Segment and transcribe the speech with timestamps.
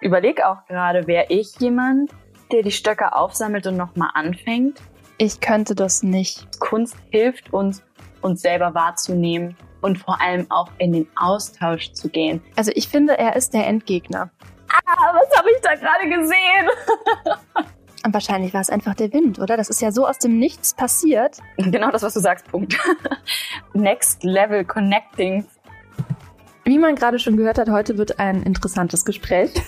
[0.00, 2.10] überlege auch gerade, wäre ich jemand,
[2.52, 4.80] der die Stöcke aufsammelt und nochmal anfängt?
[5.18, 6.60] Ich könnte das nicht.
[6.60, 7.82] Kunst hilft uns,
[8.20, 12.42] uns selber wahrzunehmen und vor allem auch in den Austausch zu gehen.
[12.56, 14.30] Also ich finde, er ist der Endgegner.
[14.68, 16.68] Ah, was habe ich da gerade gesehen?
[18.04, 19.56] Und wahrscheinlich war es einfach der Wind, oder?
[19.56, 21.38] Das ist ja so aus dem Nichts passiert.
[21.56, 22.76] Genau das, was du sagst, Punkt.
[23.72, 25.46] Next Level Connecting.
[26.66, 29.50] Wie man gerade schon gehört hat, heute wird ein interessantes Gespräch.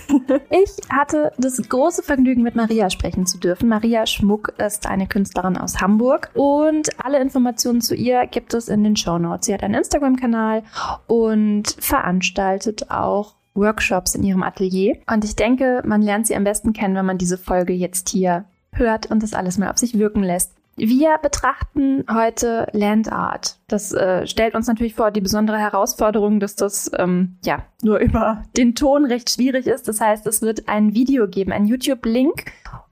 [0.51, 3.69] Ich hatte das große Vergnügen, mit Maria sprechen zu dürfen.
[3.69, 8.83] Maria Schmuck ist eine Künstlerin aus Hamburg und alle Informationen zu ihr gibt es in
[8.83, 9.45] den Show Notes.
[9.45, 10.63] Sie hat einen Instagram-Kanal
[11.07, 14.97] und veranstaltet auch Workshops in ihrem Atelier.
[15.11, 18.45] Und ich denke, man lernt sie am besten kennen, wenn man diese Folge jetzt hier
[18.73, 20.58] hört und das alles mal auf sich wirken lässt.
[20.81, 23.57] Wir betrachten heute Land Art.
[23.67, 28.43] Das äh, stellt uns natürlich vor die besondere Herausforderung, dass das ähm, ja nur über
[28.55, 29.89] den Ton recht schwierig ist.
[29.89, 32.45] Das heißt, es wird ein Video geben, ein YouTube-Link,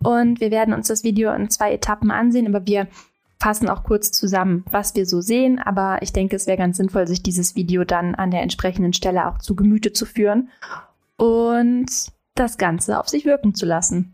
[0.03, 2.53] und wir werden uns das Video in zwei Etappen ansehen.
[2.53, 2.87] Aber wir
[3.39, 5.59] fassen auch kurz zusammen, was wir so sehen.
[5.59, 9.27] Aber ich denke, es wäre ganz sinnvoll, sich dieses Video dann an der entsprechenden Stelle
[9.27, 10.49] auch zu Gemüte zu führen
[11.15, 11.87] und
[12.35, 14.13] das Ganze auf sich wirken zu lassen.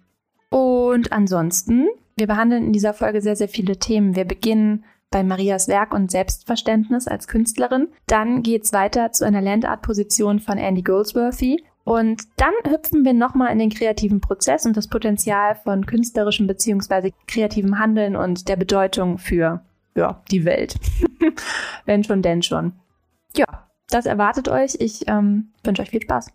[0.49, 4.15] Und ansonsten, wir behandeln in dieser Folge sehr, sehr viele Themen.
[4.15, 7.87] Wir beginnen bei Marias Werk und Selbstverständnis als Künstlerin.
[8.07, 11.63] Dann geht es weiter zu einer Landart-Position von Andy Goldsworthy.
[11.83, 17.11] Und dann hüpfen wir nochmal in den kreativen Prozess und das Potenzial von künstlerischem bzw.
[17.27, 19.61] kreativem Handeln und der Bedeutung für
[19.95, 20.75] ja, die Welt.
[21.85, 22.73] Wenn schon, denn schon.
[23.35, 24.75] Ja, das erwartet euch.
[24.79, 26.31] Ich ähm, wünsche euch viel Spaß.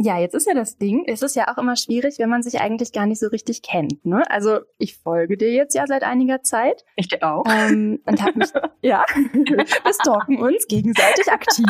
[0.00, 2.60] Ja, jetzt ist ja das Ding, es ist ja auch immer schwierig, wenn man sich
[2.60, 4.06] eigentlich gar nicht so richtig kennt.
[4.06, 4.22] Ne?
[4.30, 6.84] Also ich folge dir jetzt ja seit einiger Zeit.
[6.94, 7.42] Ich dir auch.
[7.48, 8.48] Ähm, und habe mich,
[8.80, 9.66] ja, wir
[10.00, 11.66] stalken uns gegenseitig aktiv.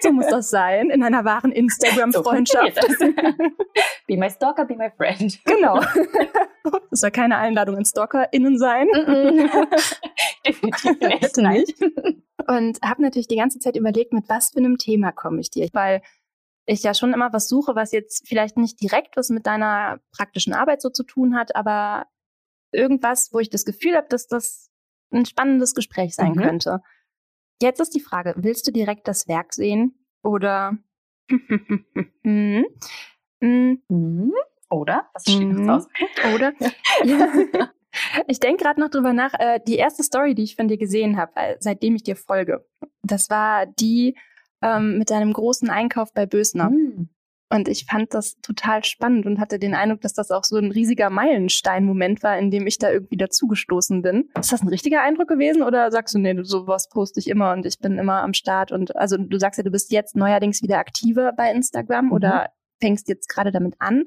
[0.00, 2.74] So muss das sein, in einer wahren Instagram-Freundschaft.
[2.98, 3.06] So
[4.08, 5.38] be my stalker, be my friend.
[5.44, 5.80] Genau.
[6.90, 8.86] Das soll keine Einladung an StalkerInnen sein.
[10.46, 11.38] Definitiv nicht.
[11.38, 11.82] nicht.
[12.46, 15.68] Und habe natürlich die ganze Zeit überlegt, mit was für einem Thema komme ich dir.
[15.72, 16.02] Weil
[16.70, 20.52] ich ja schon immer was suche, was jetzt vielleicht nicht direkt was mit deiner praktischen
[20.52, 22.06] Arbeit so zu tun hat, aber
[22.72, 24.70] irgendwas, wo ich das Gefühl habe, dass das
[25.12, 26.40] ein spannendes Gespräch sein mhm.
[26.40, 26.80] könnte.
[27.60, 30.78] Jetzt ist die Frage, willst du direkt das Werk sehen oder
[32.22, 32.66] mhm.
[34.70, 35.68] oder was steht mhm.
[35.68, 35.88] aus?
[36.34, 36.52] Oder
[37.04, 37.70] ja.
[38.28, 39.34] Ich denke gerade noch drüber nach.
[39.34, 42.64] Äh, die erste Story, die ich von dir gesehen habe, äh, seitdem ich dir folge,
[43.02, 44.16] das war die
[44.62, 46.70] ähm, mit deinem großen Einkauf bei Bösner.
[46.70, 47.08] Mhm.
[47.52, 50.70] Und ich fand das total spannend und hatte den Eindruck, dass das auch so ein
[50.70, 54.30] riesiger Meilenstein-Moment war, in dem ich da irgendwie dazugestoßen bin.
[54.38, 57.52] Ist das ein richtiger Eindruck gewesen oder sagst du, nee, du, sowas poste ich immer
[57.52, 60.62] und ich bin immer am Start und also du sagst ja, du bist jetzt neuerdings
[60.62, 62.12] wieder aktiver bei Instagram mhm.
[62.12, 62.50] oder
[62.80, 64.04] fängst jetzt gerade damit an.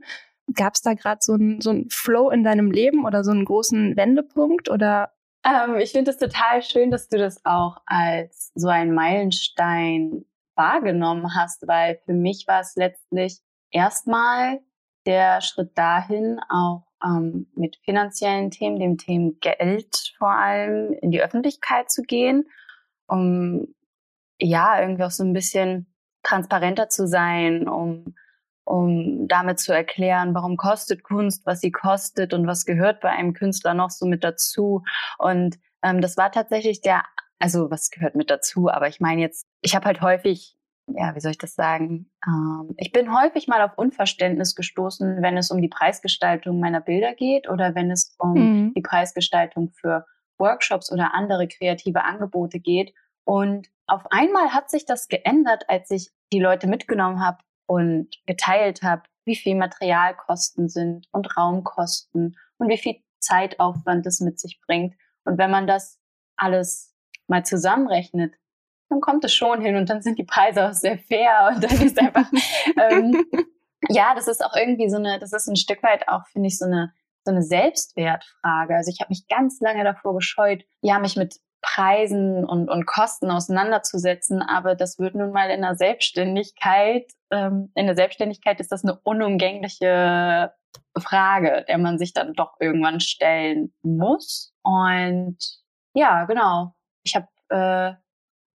[0.56, 3.44] Gab es da gerade so einen so ein Flow in deinem Leben oder so einen
[3.44, 5.12] großen Wendepunkt oder?
[5.46, 10.24] Ähm, ich finde es total schön, dass du das auch als so ein Meilenstein
[10.56, 13.40] wahrgenommen hast, weil für mich war es letztlich
[13.72, 14.59] erstmal
[15.06, 21.22] der Schritt dahin, auch ähm, mit finanziellen Themen, dem Thema Geld vor allem, in die
[21.22, 22.46] Öffentlichkeit zu gehen,
[23.08, 23.68] um
[24.40, 25.94] ja irgendwie auch so ein bisschen
[26.24, 28.16] transparenter zu sein, um
[28.66, 33.34] um damit zu erklären, warum kostet Kunst, was sie kostet und was gehört bei einem
[33.34, 34.84] Künstler noch so mit dazu.
[35.18, 37.03] Und ähm, das war tatsächlich der
[37.44, 40.56] also was gehört mit dazu, aber ich meine jetzt, ich habe halt häufig,
[40.88, 42.09] ja, wie soll ich das sagen?
[42.26, 47.14] Ähm, ich bin häufig mal auf Unverständnis gestoßen, wenn es um die Preisgestaltung meiner Bilder
[47.14, 48.74] geht oder wenn es um mhm.
[48.76, 50.06] die Preisgestaltung für
[50.40, 52.94] Workshops oder andere kreative Angebote geht.
[53.26, 58.84] Und auf einmal hat sich das geändert, als ich die Leute mitgenommen habe und geteilt
[58.84, 64.96] habe, wie viel Materialkosten sind und Raumkosten und wie viel Zeitaufwand es mit sich bringt.
[65.25, 66.00] Und wenn man das
[66.38, 66.93] alles
[67.28, 68.34] mal zusammenrechnet,
[68.90, 71.82] dann kommt es schon hin und dann sind die Preise auch sehr fair und dann
[71.82, 72.30] ist einfach,
[72.90, 73.26] ähm,
[73.90, 76.58] ja, das ist auch irgendwie so eine, das ist ein Stück weit auch, finde ich,
[76.58, 76.94] so eine,
[77.25, 78.75] so eine Selbstwertfrage.
[78.75, 83.31] Also ich habe mich ganz lange davor gescheut, ja, mich mit Preisen und, und Kosten
[83.31, 88.84] auseinanderzusetzen, aber das wird nun mal in der Selbstständigkeit, ähm, in der Selbstständigkeit ist das
[88.84, 90.54] eine unumgängliche
[91.00, 94.54] Frage, der man sich dann doch irgendwann stellen muss.
[94.62, 95.38] Und
[95.94, 96.76] ja, genau.
[97.04, 97.94] Ich habe äh,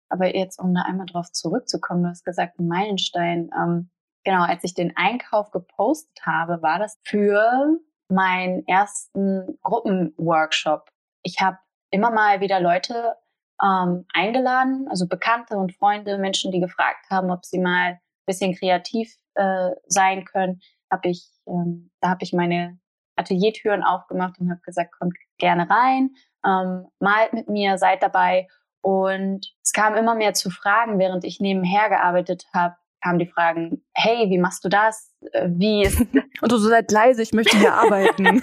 [0.09, 3.51] aber jetzt, um da einmal drauf zurückzukommen, du hast gesagt, ein Meilenstein.
[3.55, 3.91] Ähm,
[4.25, 7.79] genau, als ich den Einkauf gepostet habe, war das für
[8.09, 10.91] meinen ersten Gruppenworkshop.
[11.23, 11.59] Ich habe
[11.91, 13.15] immer mal wieder Leute
[13.63, 18.55] ähm, eingeladen, also Bekannte und Freunde, Menschen, die gefragt haben, ob sie mal ein bisschen
[18.55, 20.61] kreativ äh, sein können,
[20.91, 22.79] habe ich, ähm, da habe ich meine
[23.17, 28.49] Ateliertüren aufgemacht und habe gesagt, kommt gerne rein, ähm, malt mit mir, seid dabei.
[28.81, 33.85] Und es kam immer mehr zu Fragen, während ich nebenher gearbeitet habe, kamen die Fragen,
[33.95, 35.15] hey, wie machst du das?
[35.33, 36.01] Äh, wie ist
[36.41, 38.25] Und du so seid leise, ich möchte hier arbeiten.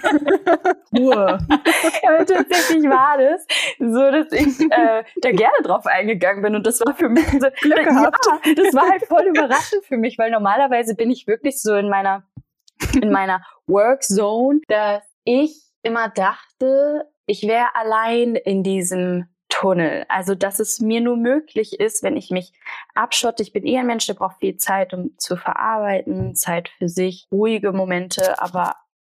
[0.97, 1.39] Ruhe.
[2.03, 3.45] ja, tatsächlich war das
[3.79, 7.47] so, dass ich äh, da gerne drauf eingegangen bin und das war für mich so,
[7.61, 8.25] Glück gehabt.
[8.27, 11.89] Ja, das war halt voll überraschend für mich, weil normalerweise bin ich wirklich so in
[11.89, 12.23] meiner
[12.93, 20.05] in meiner Work Zone, dass ich immer dachte, ich wäre allein in diesem Tunnel.
[20.09, 22.51] Also, dass es mir nur möglich ist, wenn ich mich
[22.93, 23.41] abschotte.
[23.41, 27.27] Ich bin eher ein Mensch, der braucht viel Zeit, um zu verarbeiten, Zeit für sich,
[27.31, 28.75] ruhige Momente, aber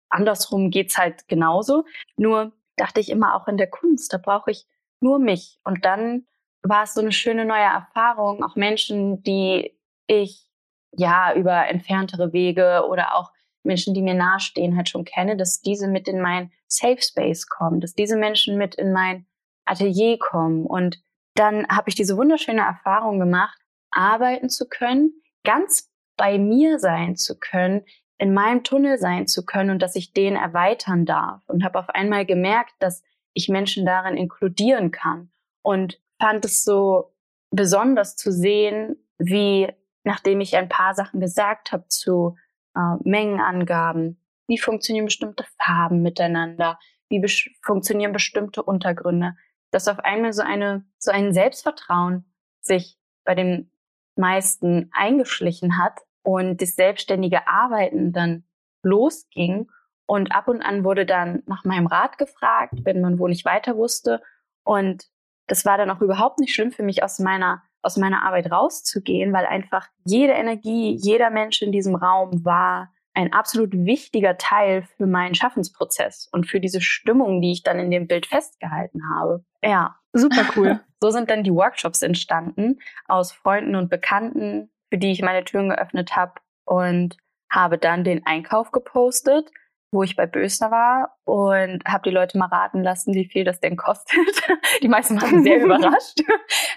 [0.09, 1.85] andersrum geht's halt genauso.
[2.17, 4.65] Nur dachte ich immer auch in der Kunst, da brauche ich
[4.99, 5.59] nur mich.
[5.63, 6.27] Und dann
[6.61, 9.75] war es so eine schöne neue Erfahrung, auch Menschen, die
[10.07, 10.45] ich
[10.91, 13.31] ja über entferntere Wege oder auch
[13.63, 17.79] Menschen, die mir nahestehen, halt schon kenne, dass diese mit in mein Safe Space kommen,
[17.79, 19.25] dass diese Menschen mit in mein
[19.65, 20.65] Atelier kommen.
[20.65, 21.01] Und
[21.35, 23.57] dann habe ich diese wunderschöne Erfahrung gemacht,
[23.91, 27.83] arbeiten zu können, ganz bei mir sein zu können,
[28.17, 31.41] in meinem Tunnel sein zu können und dass ich den erweitern darf.
[31.47, 33.03] Und habe auf einmal gemerkt, dass
[33.33, 35.31] ich Menschen darin inkludieren kann.
[35.61, 37.13] Und fand es so
[37.51, 39.71] besonders zu sehen, wie
[40.03, 42.35] nachdem ich ein paar Sachen gesagt habe zu
[42.75, 46.79] äh, Mengenangaben, wie funktionieren bestimmte Farben miteinander,
[47.09, 47.27] wie be
[47.61, 49.35] funktionieren bestimmte Untergründe,
[49.71, 52.25] dass auf einmal so eine, so ein Selbstvertrauen
[52.61, 53.71] sich bei den
[54.15, 58.45] meisten eingeschlichen hat und das selbstständige Arbeiten dann
[58.83, 59.69] losging.
[60.05, 63.75] Und ab und an wurde dann nach meinem Rat gefragt, wenn man wo nicht weiter
[63.77, 64.21] wusste.
[64.63, 65.05] Und
[65.47, 69.33] das war dann auch überhaupt nicht schlimm für mich, aus meiner, aus meiner Arbeit rauszugehen,
[69.33, 75.07] weil einfach jede Energie, jeder Mensch in diesem Raum war ein absolut wichtiger Teil für
[75.07, 79.43] meinen Schaffensprozess und für diese Stimmung, die ich dann in dem Bild festgehalten habe.
[79.63, 79.97] Ja.
[80.13, 80.79] Super cool.
[80.99, 85.69] So sind dann die Workshops entstanden aus Freunden und Bekannten, für die ich meine Türen
[85.69, 86.33] geöffnet habe
[86.65, 87.17] und
[87.51, 89.51] habe dann den Einkauf gepostet,
[89.91, 93.59] wo ich bei Bösner war und habe die Leute mal raten lassen, wie viel das
[93.59, 94.17] denn kostet.
[94.81, 96.19] Die meisten waren sehr überrascht.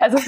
[0.00, 0.18] Also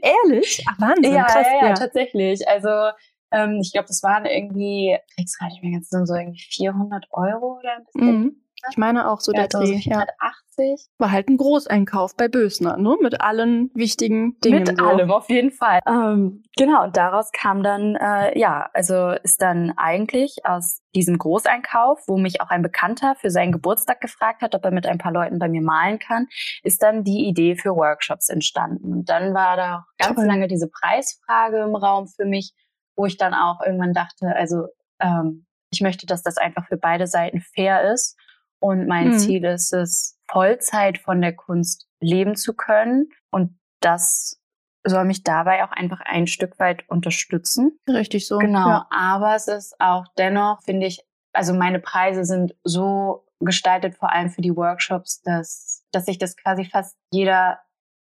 [0.00, 0.64] ehrlich?
[0.68, 1.12] Ach, Wahnsinn.
[1.12, 2.46] Ja, krass, ja, ja, tatsächlich.
[2.46, 2.92] Also
[3.30, 7.06] ähm, ich glaube, das waren irgendwie, ich krieg's gar nicht mehr ganz so irgendwie 400
[7.10, 8.20] Euro oder ein bisschen.
[8.20, 8.36] Mhm.
[8.68, 9.76] Ich meine auch so ja, der Dreh.
[9.76, 10.90] 180.
[10.98, 12.96] War halt ein Großeinkauf bei Bösner, ne?
[13.00, 14.64] Mit allen wichtigen Dingen.
[14.64, 14.84] Mit so.
[14.84, 15.80] allem, auf jeden Fall.
[15.86, 22.00] Ähm, genau, und daraus kam dann, äh, ja, also ist dann eigentlich aus diesem Großeinkauf,
[22.06, 25.12] wo mich auch ein Bekannter für seinen Geburtstag gefragt hat, ob er mit ein paar
[25.12, 26.26] Leuten bei mir malen kann,
[26.62, 28.92] ist dann die Idee für Workshops entstanden.
[28.92, 30.26] Und dann war da auch ganz Toll.
[30.26, 32.52] lange diese Preisfrage im Raum für mich
[33.00, 34.68] wo ich dann auch irgendwann dachte, also
[35.00, 38.14] ähm, ich möchte, dass das einfach für beide Seiten fair ist.
[38.60, 39.18] Und mein mhm.
[39.18, 43.08] Ziel ist es, Vollzeit von der Kunst leben zu können.
[43.30, 44.38] Und das
[44.84, 47.78] soll mich dabei auch einfach ein Stück weit unterstützen.
[47.88, 48.36] Richtig so.
[48.36, 48.68] Genau.
[48.68, 48.86] Ja.
[48.90, 54.28] Aber es ist auch dennoch, finde ich, also meine Preise sind so gestaltet, vor allem
[54.28, 57.60] für die Workshops, dass, dass sich das quasi fast jeder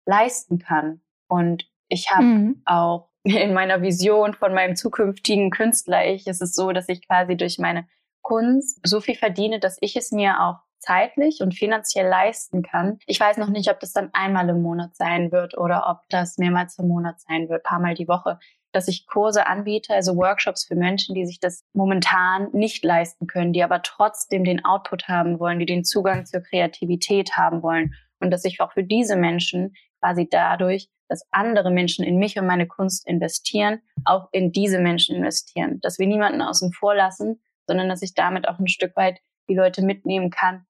[0.06, 1.00] leisten kann.
[1.28, 2.62] Und ich habe mhm.
[2.64, 7.36] auch in meiner Vision von meinem zukünftigen Künstler ich ist es so, dass ich quasi
[7.36, 7.86] durch meine
[8.22, 12.98] Kunst so viel verdiene, dass ich es mir auch zeitlich und finanziell leisten kann.
[13.06, 16.36] Ich weiß noch nicht, ob das dann einmal im Monat sein wird oder ob das
[16.36, 18.38] mehrmals im Monat sein wird, paar Mal die Woche,
[18.72, 23.54] dass ich Kurse anbiete, also Workshops für Menschen, die sich das momentan nicht leisten können,
[23.54, 28.30] die aber trotzdem den Output haben wollen, die den Zugang zur Kreativität haben wollen und
[28.30, 32.66] dass ich auch für diese Menschen quasi dadurch dass andere Menschen in mich und meine
[32.66, 35.78] Kunst investieren, auch in diese Menschen investieren.
[35.80, 39.54] Dass wir niemanden außen vor lassen, sondern dass ich damit auch ein Stück weit die
[39.54, 40.66] Leute mitnehmen kann,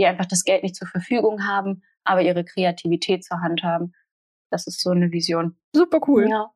[0.00, 3.92] die einfach das Geld nicht zur Verfügung haben, aber ihre Kreativität zur Hand haben.
[4.50, 5.56] Das ist so eine Vision.
[5.72, 6.28] Super cool.
[6.28, 6.50] Ja.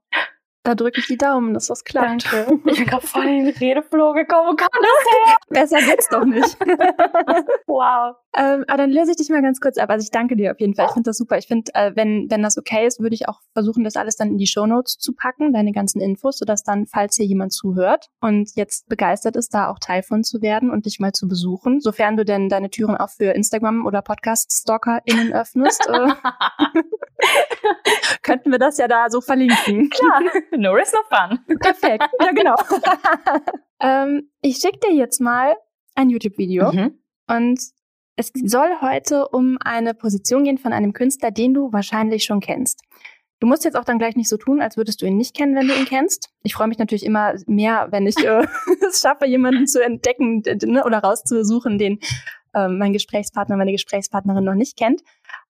[0.69, 2.31] Da drücke ich die Daumen, dass das klappt.
[2.31, 2.61] Danke.
[2.69, 4.51] Ich bin gerade voll in den Redeflow gekommen.
[4.51, 5.37] Wo kam das her?
[5.49, 6.59] Besser geht's doch nicht.
[7.67, 8.17] wow.
[8.37, 9.89] Ähm, aber dann löse ich dich mal ganz kurz ab.
[9.89, 10.85] Also ich danke dir auf jeden Fall.
[10.89, 11.39] Ich finde das super.
[11.39, 14.29] Ich finde, äh, wenn, wenn das okay ist, würde ich auch versuchen, das alles dann
[14.29, 18.11] in die Show Notes zu packen, deine ganzen Infos, sodass dann, falls hier jemand zuhört
[18.21, 21.81] und jetzt begeistert ist, da auch Teil von zu werden und dich mal zu besuchen,
[21.81, 26.11] sofern du denn deine Türen auch für Instagram oder Podcast-StalkerInnen öffnest, äh,
[28.23, 29.91] könnten wir das ja da so verlinken.
[29.91, 30.23] Klar.
[30.57, 31.38] No risk, no fun.
[31.61, 32.05] Perfekt.
[32.21, 32.57] Ja, genau.
[33.81, 35.55] ähm, ich schicke dir jetzt mal
[35.95, 36.99] ein YouTube-Video mhm.
[37.29, 37.61] und
[38.17, 42.83] es soll heute um eine Position gehen von einem Künstler, den du wahrscheinlich schon kennst.
[43.41, 45.55] Du musst jetzt auch dann gleich nicht so tun, als würdest du ihn nicht kennen,
[45.55, 46.31] wenn du ihn kennst.
[46.43, 48.45] Ich freue mich natürlich immer mehr, wenn ich äh,
[48.88, 52.00] es schaffe, jemanden zu entdecken ne, oder rauszusuchen, den
[52.55, 55.03] äh, mein Gesprächspartner, meine Gesprächspartnerin noch nicht kennt.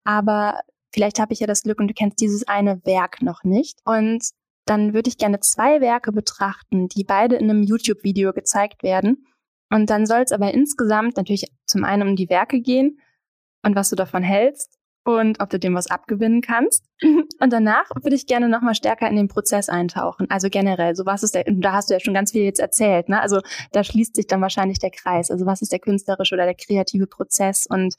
[0.04, 0.60] Aber
[0.92, 3.80] vielleicht habe ich ja das Glück und du kennst dieses eine Werk noch nicht.
[3.84, 4.24] Und
[4.64, 9.26] dann würde ich gerne zwei Werke betrachten, die beide in einem YouTube-Video gezeigt werden.
[9.70, 13.00] Und dann soll es aber insgesamt natürlich zum einen um die Werke gehen
[13.62, 16.84] und was du davon hältst und ob du dem was abgewinnen kannst.
[17.40, 20.28] Und danach würde ich gerne nochmal stärker in den Prozess eintauchen.
[20.28, 23.08] Also generell, so was ist der, da hast du ja schon ganz viel jetzt erzählt,
[23.08, 23.20] ne?
[23.22, 23.40] Also
[23.72, 25.30] da schließt sich dann wahrscheinlich der Kreis.
[25.30, 27.94] Also was ist der künstlerische oder der kreative Prozess und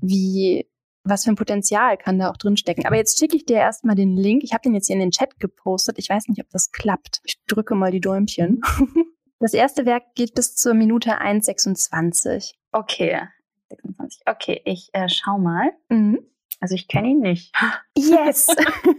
[0.00, 0.66] wie,
[1.04, 2.86] was für ein Potenzial kann da auch drin stecken.
[2.86, 4.42] Aber jetzt schicke ich dir erstmal den Link.
[4.44, 5.98] Ich habe den jetzt hier in den Chat gepostet.
[5.98, 7.20] Ich weiß nicht, ob das klappt.
[7.24, 8.60] Ich drücke mal die Däumchen.
[9.42, 12.56] Das erste Werk geht bis zur Minute 1,26.
[12.72, 13.22] Okay.
[13.70, 14.20] 26.
[14.26, 15.72] Okay, ich äh, schau mal.
[15.88, 16.18] Mhm.
[16.60, 17.54] Also ich kenne ihn nicht.
[17.96, 18.48] Yes!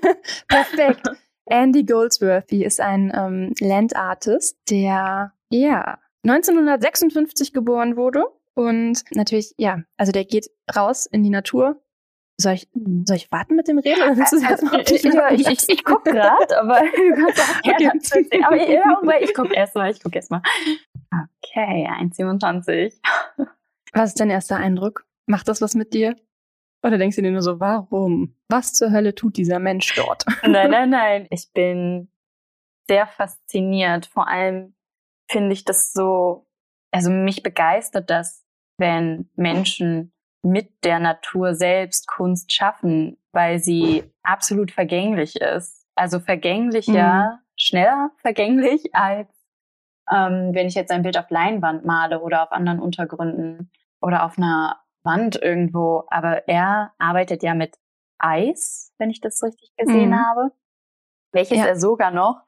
[0.47, 1.07] Perfekt.
[1.45, 10.11] Andy Goldsworthy ist ein ähm, Landartist, der ja 1956 geboren wurde und natürlich, ja, also
[10.11, 11.81] der geht raus in die Natur.
[12.41, 12.67] Soll ich,
[13.05, 14.01] soll ich warten mit dem Reden?
[14.01, 18.43] Also, ich, ich, ich, ich gucke gerade, aber du kannst auch gerne okay.
[18.43, 20.41] Aber ja, ich gucke erst mal, ich gucke erst mal.
[21.43, 22.99] Okay, 1,27.
[23.93, 25.05] Was ist dein erster Eindruck?
[25.27, 26.15] Macht das was mit dir?
[26.83, 28.35] Oder denkst du dir nur so, warum?
[28.49, 30.25] Was zur Hölle tut dieser Mensch dort?
[30.41, 31.27] Nein, nein, nein.
[31.29, 32.09] Ich bin
[32.87, 34.07] sehr fasziniert.
[34.07, 34.73] Vor allem
[35.29, 36.47] finde ich das so,
[36.91, 38.43] also mich begeistert das,
[38.77, 40.11] wenn Menschen
[40.43, 45.85] mit der Natur selbst Kunst schaffen, weil sie absolut vergänglich ist.
[45.95, 47.45] Also vergänglicher, mhm.
[47.55, 49.29] schneller vergänglich als
[50.11, 53.71] ähm, wenn ich jetzt ein Bild auf Leinwand male oder auf anderen Untergründen
[54.01, 56.03] oder auf einer Wand irgendwo.
[56.09, 57.77] Aber er arbeitet ja mit
[58.17, 60.19] Eis, wenn ich das richtig gesehen mhm.
[60.19, 60.51] habe.
[61.31, 61.65] Welches ja.
[61.65, 62.41] er sogar noch,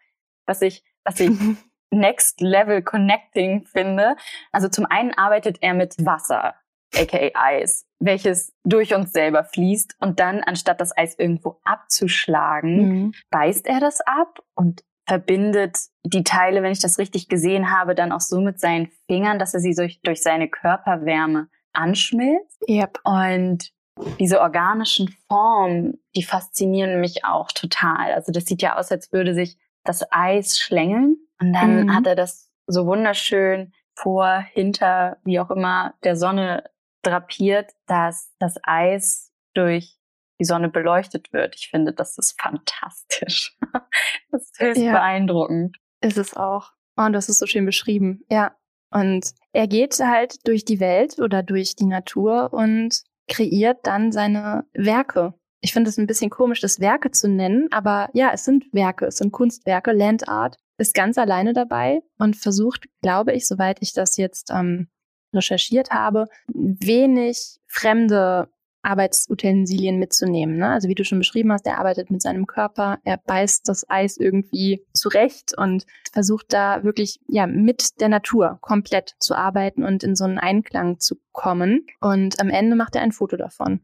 [0.45, 1.31] was ich, was ich
[1.89, 4.15] Next Level Connecting finde.
[4.51, 6.55] Also zum einen arbeitet er mit Wasser,
[6.95, 13.13] aka Eis, welches durch uns selber fließt und dann, anstatt das Eis irgendwo abzuschlagen, mhm.
[13.31, 18.12] beißt er das ab und verbindet die Teile, wenn ich das richtig gesehen habe, dann
[18.12, 22.63] auch so mit seinen Fingern, dass er sie durch, durch seine Körperwärme anschmilzt.
[22.69, 23.00] Yep.
[23.03, 23.71] Und
[24.19, 28.13] diese organischen Formen, die faszinieren mich auch total.
[28.13, 31.17] Also das sieht ja aus, als würde sich das Eis schlängeln.
[31.39, 31.95] Und dann mhm.
[31.95, 36.63] hat er das so wunderschön vor, hinter, wie auch immer, der Sonne
[37.03, 39.98] drapiert, dass das Eis durch
[40.39, 41.55] die Sonne beleuchtet wird.
[41.55, 43.57] Ich finde, das ist fantastisch.
[44.31, 44.93] das ist höchst ja.
[44.93, 45.77] beeindruckend.
[46.01, 46.72] Ist es auch.
[46.98, 48.24] Oh, und das ist so schön beschrieben.
[48.29, 48.55] Ja.
[48.91, 54.65] Und er geht halt durch die Welt oder durch die Natur und kreiert dann seine
[54.74, 55.33] Werke.
[55.62, 59.05] Ich finde es ein bisschen komisch, das Werke zu nennen, aber ja, es sind Werke,
[59.05, 59.93] es sind Kunstwerke.
[59.93, 64.89] Land Art ist ganz alleine dabei und versucht, glaube ich, soweit ich das jetzt ähm,
[65.33, 68.47] recherchiert habe, wenig fremde
[68.83, 70.57] Arbeitsutensilien mitzunehmen.
[70.57, 70.69] Ne?
[70.69, 74.17] Also wie du schon beschrieben hast, er arbeitet mit seinem Körper, er beißt das Eis
[74.17, 80.15] irgendwie zurecht und versucht da wirklich ja mit der Natur komplett zu arbeiten und in
[80.15, 81.87] so einen Einklang zu kommen.
[82.01, 83.81] Und am Ende macht er ein Foto davon.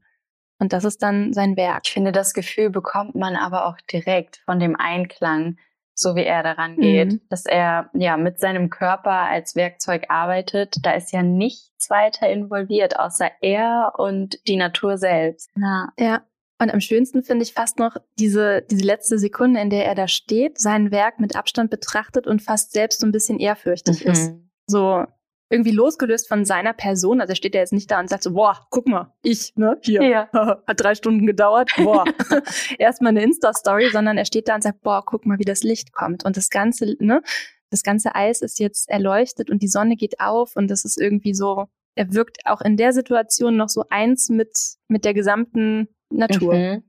[0.60, 1.84] Und das ist dann sein Werk.
[1.86, 5.58] Ich finde, das Gefühl bekommt man aber auch direkt von dem Einklang
[6.00, 7.22] so wie er daran geht, mhm.
[7.30, 10.78] dass er ja mit seinem Körper als Werkzeug arbeitet.
[10.84, 15.52] Da ist ja nichts weiter involviert, außer er und die Natur selbst.
[15.56, 15.90] Ja.
[16.00, 16.22] ja.
[16.62, 20.08] Und am schönsten finde ich fast noch diese, diese letzte Sekunde, in der er da
[20.08, 24.12] steht, sein Werk mit Abstand betrachtet und fast selbst so ein bisschen ehrfürchtig mhm.
[24.12, 24.34] ist.
[24.68, 25.06] So,
[25.50, 27.22] irgendwie losgelöst von seiner Person.
[27.22, 29.78] Also er steht ja jetzt nicht da und sagt so, boah, guck mal, ich, ne,
[29.82, 30.30] hier, ja.
[30.68, 32.06] hat drei Stunden gedauert, boah,
[32.78, 35.92] erstmal eine Insta-Story, sondern er steht da und sagt, boah, guck mal, wie das Licht
[35.94, 36.24] kommt.
[36.26, 37.22] Und das ganze, ne,
[37.72, 41.34] das ganze Eis ist jetzt erleuchtet und die Sonne geht auf und das ist irgendwie
[41.34, 41.66] so,
[41.96, 46.54] er wirkt auch in der Situation noch so eins mit, mit der gesamten Natur.
[46.54, 46.84] Mhm.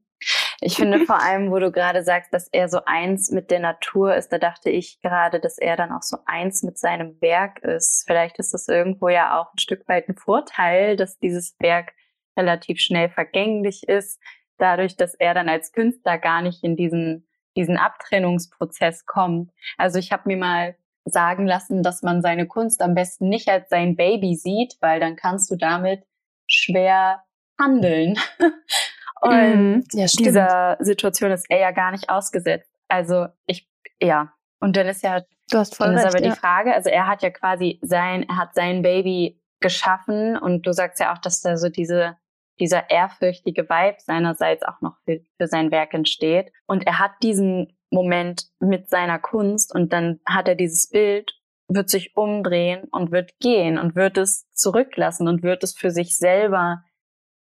[0.63, 4.15] Ich finde vor allem, wo du gerade sagst, dass er so eins mit der Natur
[4.15, 8.05] ist, da dachte ich gerade, dass er dann auch so eins mit seinem Werk ist.
[8.07, 11.95] Vielleicht ist das irgendwo ja auch ein Stück weit ein Vorteil, dass dieses Werk
[12.37, 14.21] relativ schnell vergänglich ist,
[14.59, 17.27] dadurch, dass er dann als Künstler gar nicht in diesen,
[17.57, 19.51] diesen Abtrennungsprozess kommt.
[19.79, 20.77] Also ich habe mir mal
[21.07, 25.17] sagen lassen, dass man seine Kunst am besten nicht als sein Baby sieht, weil dann
[25.17, 26.05] kannst du damit
[26.47, 27.25] schwer
[27.59, 28.19] handeln.
[29.21, 32.71] Und mhm, ja, dieser Situation ist er ja gar nicht ausgesetzt.
[32.89, 33.69] Also ich,
[34.01, 34.33] ja.
[34.61, 36.31] Und dann ist ja, du hast voll dann recht, ist aber ja.
[36.31, 40.73] die Frage, also er hat ja quasi sein, er hat sein Baby geschaffen und du
[40.73, 42.17] sagst ja auch, dass da so diese,
[42.59, 46.51] dieser ehrfürchtige Vibe seinerseits auch noch für, für sein Werk entsteht.
[46.67, 51.33] Und er hat diesen Moment mit seiner Kunst und dann hat er dieses Bild,
[51.69, 56.17] wird sich umdrehen und wird gehen und wird es zurücklassen und wird es für sich
[56.17, 56.83] selber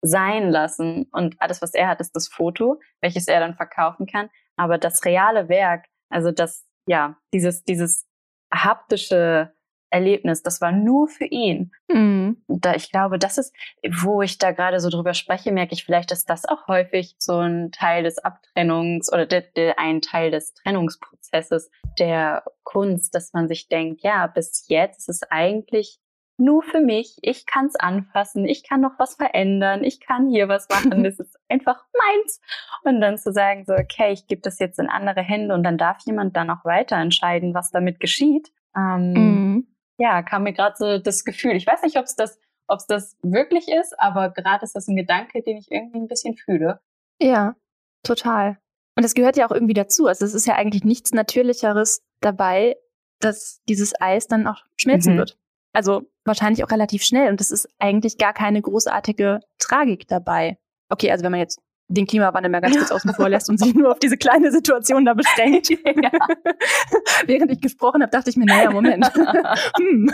[0.07, 1.07] sein lassen.
[1.11, 4.29] Und alles, was er hat, ist das Foto, welches er dann verkaufen kann.
[4.55, 8.07] Aber das reale Werk, also das, ja, dieses, dieses
[8.53, 9.53] haptische
[9.89, 11.71] Erlebnis, das war nur für ihn.
[11.87, 12.43] Mhm.
[12.47, 13.55] Da, ich glaube, das ist,
[14.01, 17.37] wo ich da gerade so drüber spreche, merke ich vielleicht, dass das auch häufig so
[17.37, 23.47] ein Teil des Abtrennungs oder de, de, ein Teil des Trennungsprozesses der Kunst, dass man
[23.47, 25.99] sich denkt, ja, bis jetzt ist es eigentlich
[26.37, 27.17] nur für mich.
[27.21, 31.19] Ich kann es anfassen, ich kann noch was verändern, ich kann hier was machen, das
[31.19, 32.41] ist einfach meins.
[32.83, 35.77] Und dann zu sagen, so, okay, ich gebe das jetzt in andere Hände und dann
[35.77, 38.51] darf jemand dann auch weiter entscheiden, was damit geschieht.
[38.75, 39.67] Ähm, mhm.
[39.97, 41.53] Ja, kam mir gerade so das Gefühl.
[41.53, 44.87] Ich weiß nicht, ob es das, ob es das wirklich ist, aber gerade ist das
[44.87, 46.79] ein Gedanke, den ich irgendwie ein bisschen fühle.
[47.19, 47.55] Ja,
[48.03, 48.59] total.
[48.95, 50.07] Und das gehört ja auch irgendwie dazu.
[50.07, 52.77] Also es ist ja eigentlich nichts Natürlicheres dabei,
[53.19, 55.17] dass dieses Eis dann auch schmelzen mhm.
[55.19, 55.37] wird.
[55.73, 57.29] Also wahrscheinlich auch relativ schnell.
[57.29, 60.57] Und es ist eigentlich gar keine großartige Tragik dabei.
[60.89, 63.73] Okay, also wenn man jetzt den Klimawandel mal ganz kurz außen vor lässt und sich
[63.73, 65.69] nur auf diese kleine Situation da beschränkt.
[65.87, 66.11] Ja.
[67.25, 69.05] Während ich gesprochen habe, dachte ich mir, naja, Moment.
[69.15, 70.11] hm.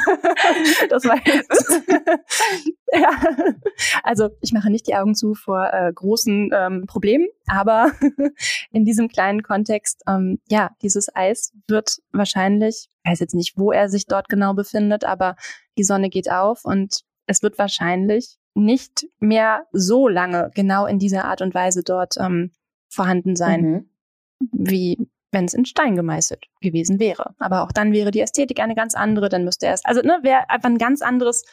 [0.89, 1.81] Das war jetzt.
[2.91, 3.09] ja.
[4.03, 7.91] Also ich mache nicht die Augen zu vor äh, großen ähm, Problemen, aber
[8.71, 13.71] in diesem kleinen Kontext, ähm, ja, dieses Eis wird wahrscheinlich, ich weiß jetzt nicht, wo
[13.71, 15.35] er sich dort genau befindet, aber
[15.77, 21.25] die Sonne geht auf und es wird wahrscheinlich nicht mehr so lange genau in dieser
[21.25, 22.51] Art und Weise dort ähm,
[22.89, 23.89] vorhanden sein, mhm.
[24.51, 27.33] wie wenn es in Stein gemeißelt gewesen wäre.
[27.39, 30.19] Aber auch dann wäre die Ästhetik eine ganz andere, dann müsste er es, also ne,
[30.21, 31.43] wäre einfach ein ganz anderes,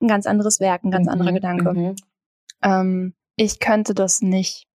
[0.00, 1.12] ein ganz anderes Werk, ein ganz mhm.
[1.12, 1.72] anderer Gedanke.
[1.72, 1.96] Mhm.
[2.62, 4.66] Ähm, ich könnte das nicht.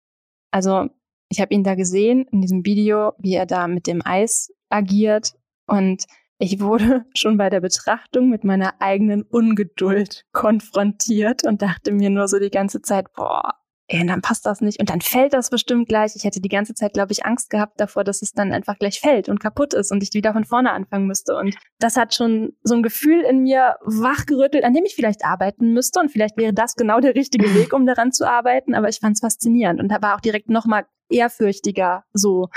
[0.53, 0.89] Also
[1.29, 5.33] ich habe ihn da gesehen in diesem Video, wie er da mit dem Eis agiert
[5.67, 6.07] und
[6.43, 12.27] ich wurde schon bei der Betrachtung mit meiner eigenen Ungeduld konfrontiert und dachte mir nur
[12.27, 13.55] so die ganze Zeit, boah,
[13.87, 16.17] ey, dann passt das nicht und dann fällt das bestimmt gleich.
[16.17, 18.99] Ich hätte die ganze Zeit, glaube ich, Angst gehabt davor, dass es dann einfach gleich
[18.99, 21.37] fällt und kaputt ist und ich wieder von vorne anfangen müsste.
[21.37, 25.73] Und das hat schon so ein Gefühl in mir wachgerüttelt, an dem ich vielleicht arbeiten
[25.73, 28.75] müsste und vielleicht wäre das genau der richtige Weg, um daran zu arbeiten.
[28.75, 32.49] Aber ich fand es faszinierend und da war auch direkt nochmal ehrfürchtiger so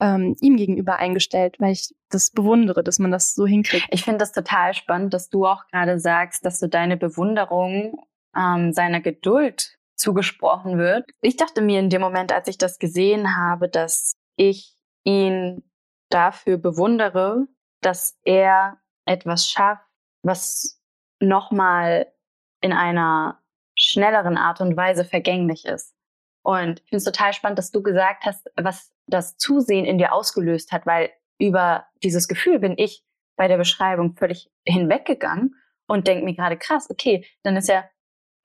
[0.00, 3.86] ähm, ihm gegenüber eingestellt, weil ich das bewundere, dass man das so hinkriegt.
[3.90, 8.04] Ich finde das total spannend, dass du auch gerade sagst, dass du deine Bewunderung
[8.36, 11.08] ähm, seiner Geduld zugesprochen wird.
[11.20, 14.74] Ich dachte mir in dem Moment, als ich das gesehen habe, dass ich
[15.04, 15.62] ihn
[16.10, 17.46] dafür bewundere,
[17.80, 19.84] dass er etwas schafft,
[20.22, 20.80] was
[21.20, 22.12] nochmal
[22.60, 23.40] in einer
[23.76, 25.94] schnelleren Art und Weise vergänglich ist.
[26.42, 30.12] Und ich finde es total spannend, dass du gesagt hast, was das Zusehen in dir
[30.12, 33.04] ausgelöst hat, weil über dieses Gefühl bin ich
[33.36, 35.54] bei der Beschreibung völlig hinweggegangen
[35.86, 37.84] und denke mir gerade krass, okay, dann ist ja,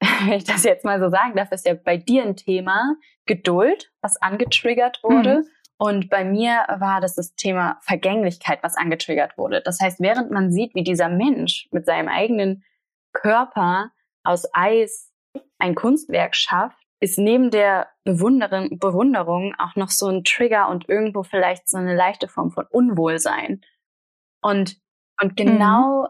[0.00, 3.92] wenn ich das jetzt mal so sagen darf, ist ja bei dir ein Thema Geduld,
[4.00, 5.40] was angetriggert wurde.
[5.40, 5.46] Mhm.
[5.78, 9.62] Und bei mir war das das Thema Vergänglichkeit, was angetriggert wurde.
[9.62, 12.64] Das heißt, während man sieht, wie dieser Mensch mit seinem eigenen
[13.12, 13.90] Körper
[14.22, 15.10] aus Eis
[15.58, 21.22] ein Kunstwerk schafft, ist neben der Bewunderung, Bewunderung auch noch so ein Trigger und irgendwo
[21.22, 23.62] vielleicht so eine leichte Form von Unwohlsein.
[24.42, 24.78] Und,
[25.20, 26.08] und genau mhm.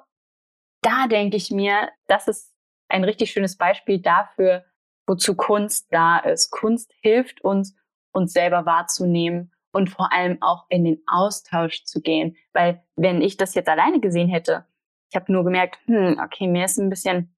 [0.83, 2.53] da denke ich mir, das ist
[2.89, 4.65] ein richtig schönes Beispiel dafür,
[5.07, 6.51] wozu Kunst da ist.
[6.51, 7.77] Kunst hilft uns,
[8.13, 12.37] uns selber wahrzunehmen und vor allem auch in den Austausch zu gehen.
[12.53, 14.67] Weil wenn ich das jetzt alleine gesehen hätte,
[15.09, 17.35] ich habe nur gemerkt, hm, okay, mir ist ein bisschen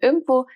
[0.00, 0.46] irgendwo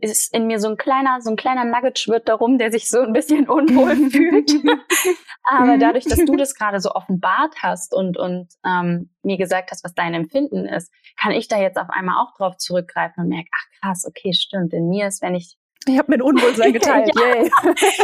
[0.00, 3.00] ist in mir so ein kleiner, so ein kleiner Nugget schwirrt darum, der sich so
[3.00, 4.50] ein bisschen unwohl fühlt.
[5.44, 5.80] Aber mhm.
[5.80, 9.94] dadurch, dass du das gerade so offenbart hast und, und ähm, mir gesagt hast, was
[9.94, 13.80] dein Empfinden ist, kann ich da jetzt auf einmal auch drauf zurückgreifen und merke, ach
[13.80, 14.72] krass, okay, stimmt.
[14.72, 15.56] In mir ist, wenn ich
[15.88, 17.12] ich habe mein Unwohlsein geteilt.
[17.14, 17.50] ja, Yay.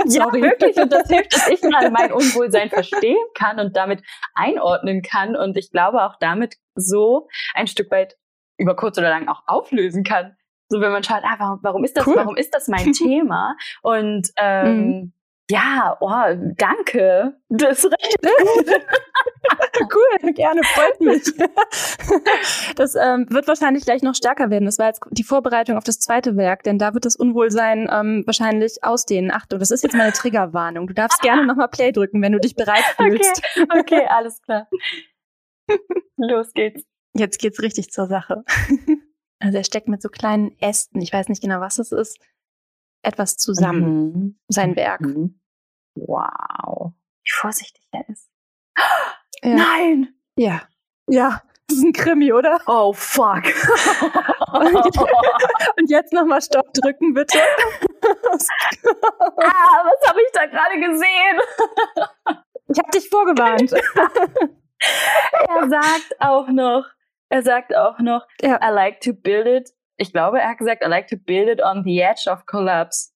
[0.07, 0.77] ja, wirklich.
[0.77, 4.03] Und das hilft, dass ich gerade mein Unwohlsein verstehen kann und damit
[4.35, 5.35] einordnen kann.
[5.35, 8.17] Und ich glaube auch damit so ein Stück weit
[8.57, 10.37] über kurz oder lang auch auflösen kann.
[10.73, 12.17] So, wenn man schaut, ah, warum, warum ist das, cool.
[12.17, 13.59] warum ist das mein Thema?
[13.83, 15.13] Und ähm, mhm.
[15.51, 17.37] ja, oh, danke.
[17.51, 18.17] Das ist richtig
[19.83, 21.25] cool, gerne, freut mich.
[22.77, 24.65] Das ähm, wird wahrscheinlich gleich noch stärker werden.
[24.65, 28.23] Das war jetzt die Vorbereitung auf das zweite Werk, denn da wird das Unwohlsein ähm,
[28.25, 29.31] wahrscheinlich ausdehnen.
[29.31, 30.87] Achtung, das ist jetzt mal eine Triggerwarnung.
[30.87, 33.43] Du darfst gerne nochmal Play drücken, wenn du dich bereit fühlst.
[33.57, 34.69] Okay, okay alles klar.
[36.17, 36.83] Los geht's.
[37.15, 38.43] Jetzt geht's richtig zur Sache.
[39.43, 42.19] Also er steckt mit so kleinen Ästen, ich weiß nicht genau, was es ist,
[43.05, 44.39] etwas zusammen, Mhm.
[44.49, 45.01] sein Werk.
[45.01, 45.41] Mhm.
[45.97, 46.93] Wow.
[47.25, 48.31] Wie vorsichtig er ist.
[49.45, 49.57] Ja.
[49.57, 50.15] Nein!
[50.37, 50.63] Ja.
[51.09, 52.61] Ja, das ist ein Krimi, oder?
[52.69, 53.43] Oh, fuck.
[55.77, 57.41] Und jetzt nochmal Stopp drücken, bitte.
[58.03, 61.41] ah, was habe ich da gerade gesehen?
[62.69, 63.73] Ich habe dich vorgewarnt.
[63.73, 66.87] er sagt auch noch,
[67.33, 68.61] er sagt auch noch, Ja.
[68.63, 69.71] I like to build it.
[69.97, 73.11] Ich glaube, er hat gesagt, I like to build it on the edge of collapse.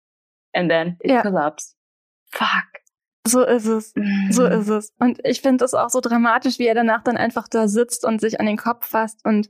[0.54, 1.22] And then it Ja.
[1.22, 1.76] collapsed.
[2.30, 2.80] Fuck.
[3.26, 3.92] So ist es.
[4.30, 4.52] So Mhm.
[4.60, 4.92] ist es.
[4.98, 8.20] Und ich finde es auch so dramatisch, wie er danach dann einfach da sitzt und
[8.20, 9.24] sich an den Kopf fasst.
[9.24, 9.48] Und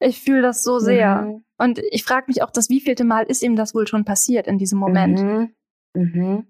[0.00, 1.22] ich fühle das so sehr.
[1.22, 1.44] Mhm.
[1.58, 4.56] Und ich frage mich auch, das wievielte Mal ist ihm das wohl schon passiert in
[4.58, 5.20] diesem Moment?
[5.20, 5.54] Mhm.
[5.94, 6.46] Mhm.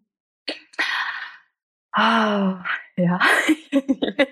[1.96, 2.54] Oh,
[2.96, 3.18] ja.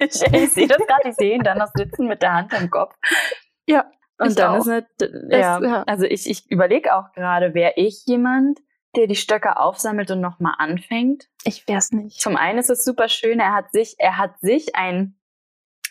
[0.01, 2.95] ich sehe das gerade, ich sehe ihn dann noch sitzen mit der Hand am Kopf.
[3.67, 3.91] Ja.
[4.19, 4.67] Und ich dann auch.
[4.67, 4.87] ist eine,
[5.31, 5.83] ja, ja.
[5.85, 8.59] also ich, ich überlege auch gerade, wäre ich jemand,
[8.97, 11.29] der die Stöcke aufsammelt und nochmal anfängt?
[11.45, 12.21] Ich wär's nicht.
[12.21, 15.18] Zum einen ist es super schön, er hat sich, er hat sich ein,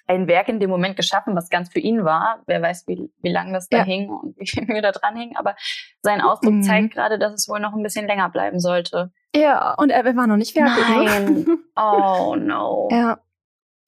[0.08, 2.41] ein Werk in dem Moment geschaffen, was ganz für ihn war.
[2.48, 3.84] Wer weiß, wie, wie lange das da Ja.
[3.84, 5.36] hing und wie viel Mühe da dran hing.
[5.36, 5.56] Aber
[6.02, 6.63] sein Ausdruck Mhm.
[6.63, 9.12] zeigt gerade, dass es wohl noch ein bisschen länger bleiben sollte.
[9.36, 10.84] Ja, und er war noch nicht fertig.
[10.89, 11.26] Nein.
[11.43, 11.46] Ne?
[11.76, 12.88] Oh no.
[12.91, 13.20] ja.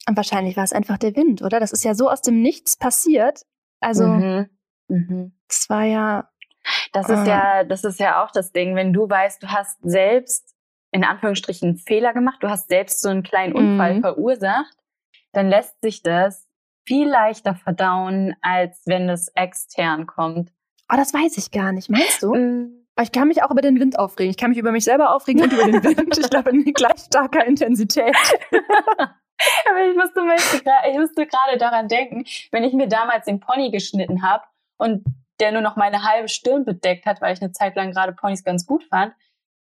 [0.08, 1.60] Und wahrscheinlich war es einfach der Wind, oder?
[1.60, 3.42] Das ist ja so aus dem Nichts passiert.
[3.80, 4.50] Also, Mhm.
[4.90, 5.34] Mhm.
[5.50, 6.30] es war ja.
[6.94, 7.26] Das ist Ah.
[7.26, 10.54] ja, das ist ja auch das Ding, wenn du weißt, du hast selbst
[10.92, 14.02] in Anführungsstrichen einen Fehler gemacht, du hast selbst so einen kleinen Unfall Mhm.
[14.02, 14.76] verursacht,
[15.32, 16.48] dann lässt sich das
[16.86, 20.52] viel leichter verdauen, als wenn es extern kommt.
[20.92, 21.90] Oh, das weiß ich gar nicht.
[21.90, 22.34] Meinst du?
[22.96, 24.32] Aber ich kann mich auch über den Wind aufregen.
[24.32, 26.18] Ich kann mich über mich selber aufregen und über den Wind.
[26.18, 28.16] Ich glaube, in gleich starker Intensität.
[29.70, 30.22] Aber ich musste,
[30.92, 34.44] ich musste gerade daran denken, wenn ich mir damals den Pony geschnitten habe
[34.78, 35.06] und
[35.40, 38.44] der nur noch meine halbe Stirn bedeckt hat, weil ich eine Zeit lang gerade Ponys
[38.44, 39.14] ganz gut fand.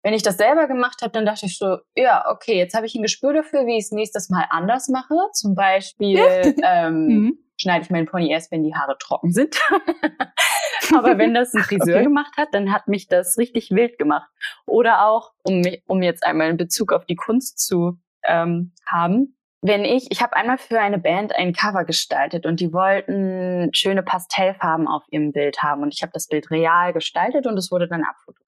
[0.02, 2.94] Wenn ich das selber gemacht habe, dann dachte ich so, ja, okay, jetzt habe ich
[2.94, 5.14] ein Gespür dafür, wie ich es nächstes Mal anders mache.
[5.34, 6.20] Zum Beispiel
[6.62, 7.38] ähm, Mhm.
[7.58, 9.60] schneide ich meinen Pony erst, wenn die Haare trocken sind.
[10.96, 12.04] Aber wenn das ein Friseur Okay.
[12.04, 14.28] gemacht hat, dann hat mich das richtig wild gemacht.
[14.66, 19.36] Oder auch, um, mi- um jetzt einmal in Bezug auf die Kunst zu ähm, haben,
[19.62, 24.02] wenn ich, ich habe einmal für eine Band ein Cover gestaltet und die wollten schöne
[24.02, 27.86] Pastellfarben auf ihrem Bild haben und ich habe das Bild real gestaltet und es wurde
[27.86, 28.39] dann abfotografiert.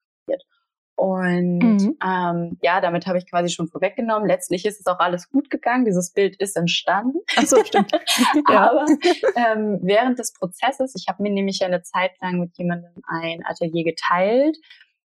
[0.94, 1.96] Und Mhm.
[2.04, 4.28] ähm, ja, damit habe ich quasi schon vorweggenommen.
[4.28, 5.84] Letztlich ist es auch alles gut gegangen.
[5.84, 7.18] Dieses Bild ist entstanden.
[7.36, 7.90] Ach so, stimmt.
[8.50, 8.70] Ja.
[8.70, 8.86] Aber
[9.36, 13.84] ähm, während des Prozesses, ich habe mir nämlich eine Zeit lang mit jemandem ein Atelier
[13.84, 14.56] geteilt,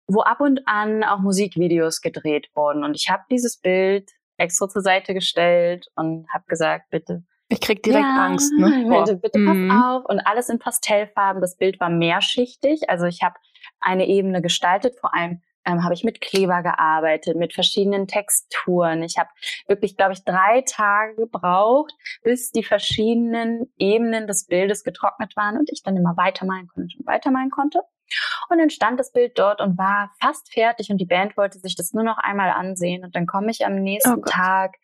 [0.07, 2.83] wo ab und an auch Musikvideos gedreht wurden.
[2.83, 7.83] Und ich habe dieses Bild extra zur Seite gestellt und habe gesagt, bitte Ich krieg
[7.83, 8.53] direkt ja, Angst.
[8.57, 8.85] Ne?
[8.87, 9.69] Bitte, bitte Mhm.
[9.69, 10.05] pass auf.
[10.09, 11.41] Und alles in Pastellfarben.
[11.41, 12.89] Das Bild war mehrschichtig.
[12.89, 13.35] Also ich habe
[13.79, 14.95] eine Ebene gestaltet.
[14.99, 19.03] Vor allem ähm, habe ich mit Kleber gearbeitet, mit verschiedenen Texturen.
[19.03, 19.29] Ich habe
[19.67, 21.93] wirklich, glaube ich, drei Tage gebraucht,
[22.23, 27.05] bis die verschiedenen Ebenen des Bildes getrocknet waren und ich dann immer weitermalen konnte und
[27.05, 27.81] weitermalen konnte.
[28.49, 31.75] Und dann stand das Bild dort und war fast fertig und die Band wollte sich
[31.75, 33.05] das nur noch einmal ansehen.
[33.05, 34.25] Und dann komme ich am nächsten Oh.
[34.25, 34.75] Tag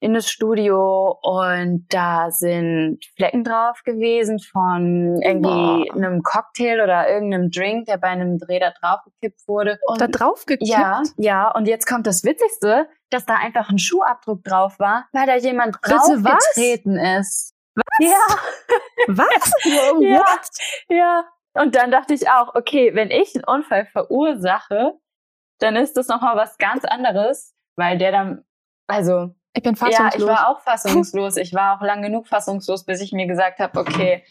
[0.00, 5.94] in das Studio und da sind Flecken drauf gewesen von irgendwie Boah.
[5.96, 9.78] einem Cocktail oder irgendeinem Drink, der bei einem Dreh da drauf gekippt wurde.
[9.86, 10.68] Und Da drauf gekippt.
[10.68, 15.26] ja, ja, und jetzt kommt das Witzigste, dass da einfach ein Schuhabdruck drauf war, weil
[15.26, 17.54] da jemand draufgetreten ist.
[17.74, 17.84] Was?
[18.00, 18.36] Ja,
[19.08, 19.52] Was?
[19.64, 20.18] Ja.
[20.18, 20.48] What?
[20.88, 21.24] ja.
[21.54, 24.92] Und dann dachte ich auch, okay, wenn ich einen Unfall verursache,
[25.58, 28.44] dann ist das nochmal was ganz anderes, weil der dann,
[28.86, 30.28] also, Ich bin ja, ich fassungslos.
[30.28, 31.36] war auch fassungslos.
[31.36, 34.24] Ich war auch lang genug fassungslos, bis ich mir gesagt habe, okay,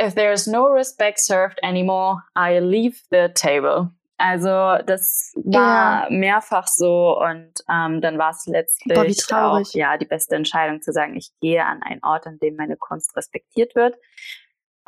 [0.00, 3.90] if there is no respect served anymore, I leave the table.
[4.18, 10.06] Also das war mehrfach so und ähm, dann war es letztlich Boah, auch ja die
[10.06, 13.96] beste Entscheidung zu sagen, ich gehe an einen Ort, an dem meine Kunst respektiert wird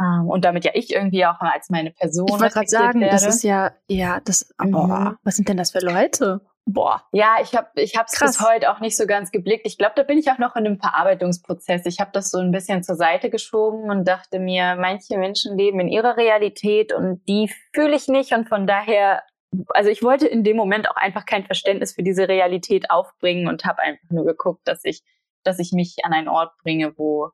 [0.01, 3.01] ähm, und damit ja ich irgendwie auch mal als meine Person ich wollte gerade sagen,
[3.01, 3.12] werde.
[3.12, 4.71] das ist ja, ja, das, Mhm.
[4.71, 6.40] boah, was sind denn das für Leute?
[6.70, 7.02] Boah.
[7.12, 8.37] Ja, ich habe ich hab's Krass.
[8.37, 9.66] bis heute auch nicht so ganz geblickt.
[9.66, 11.87] Ich glaube, da bin ich auch noch in einem Verarbeitungsprozess.
[11.87, 15.81] Ich habe das so ein bisschen zur Seite geschoben und dachte mir, manche Menschen leben
[15.81, 19.22] in ihrer Realität und die fühle ich nicht und von daher
[19.70, 23.64] also ich wollte in dem Moment auch einfach kein Verständnis für diese Realität aufbringen und
[23.64, 25.02] habe einfach nur geguckt, dass ich
[25.44, 27.31] dass ich mich an einen Ort bringe, wo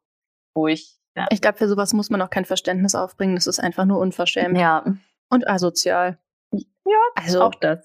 [0.55, 3.35] wo ich ja, Ich glaube, für sowas muss man auch kein Verständnis aufbringen.
[3.35, 4.85] Das ist einfach nur unverschämt ja
[5.29, 6.19] und asozial.
[6.53, 7.85] Ja, also auch das.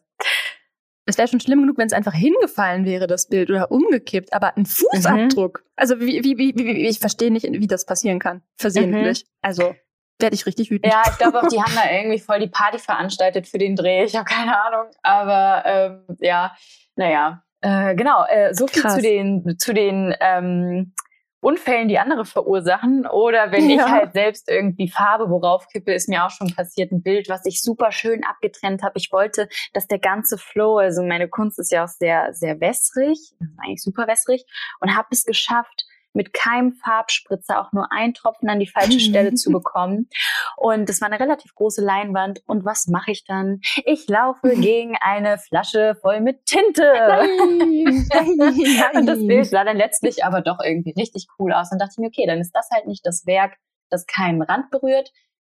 [1.09, 4.55] Es wäre schon schlimm genug, wenn es einfach hingefallen wäre, das Bild, oder umgekippt, aber
[4.55, 5.63] ein Fußabdruck.
[5.75, 8.41] Also wie, wie, wie, wie, ich verstehe nicht, wie das passieren kann.
[8.57, 9.25] Versehentlich.
[9.41, 9.75] Also,
[10.19, 10.91] werde ich richtig wütend.
[10.91, 14.03] Ja, ich glaube auch, die haben da irgendwie voll die Party veranstaltet für den Dreh.
[14.03, 14.91] Ich habe keine Ahnung.
[15.01, 16.55] Aber ähm, ja,
[16.95, 17.43] naja.
[17.61, 18.95] Äh, genau, äh, so viel Krass.
[18.95, 20.93] zu den, zu den ähm,
[21.41, 23.07] Unfällen, die andere verursachen.
[23.07, 23.75] Oder wenn ja.
[23.75, 27.45] ich halt selbst irgendwie Farbe worauf kippe, ist mir auch schon passiert ein Bild, was
[27.45, 28.97] ich super schön abgetrennt habe.
[28.97, 33.17] Ich wollte, dass der ganze Flow, also meine Kunst ist ja auch sehr, sehr wässrig,
[33.57, 34.45] eigentlich super wässrig,
[34.79, 39.33] und habe es geschafft, mit keinem Farbspritzer auch nur einen Tropfen an die falsche Stelle
[39.33, 40.09] zu bekommen.
[40.57, 42.41] Und das war eine relativ große Leinwand.
[42.45, 43.61] Und was mache ich dann?
[43.85, 46.81] Ich laufe gegen eine Flasche voll mit Tinte.
[48.93, 51.71] und das Bild sah dann letztlich aber doch irgendwie richtig cool aus.
[51.71, 53.57] Und dachte ich mir, okay, dann ist das halt nicht das Werk,
[53.89, 55.11] das keinen Rand berührt.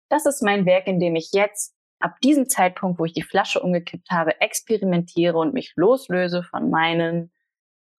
[0.08, 3.60] Das ist mein Werk, in dem ich jetzt ab diesem Zeitpunkt, wo ich die Flasche
[3.60, 7.32] umgekippt habe, experimentiere und mich loslöse von meinen,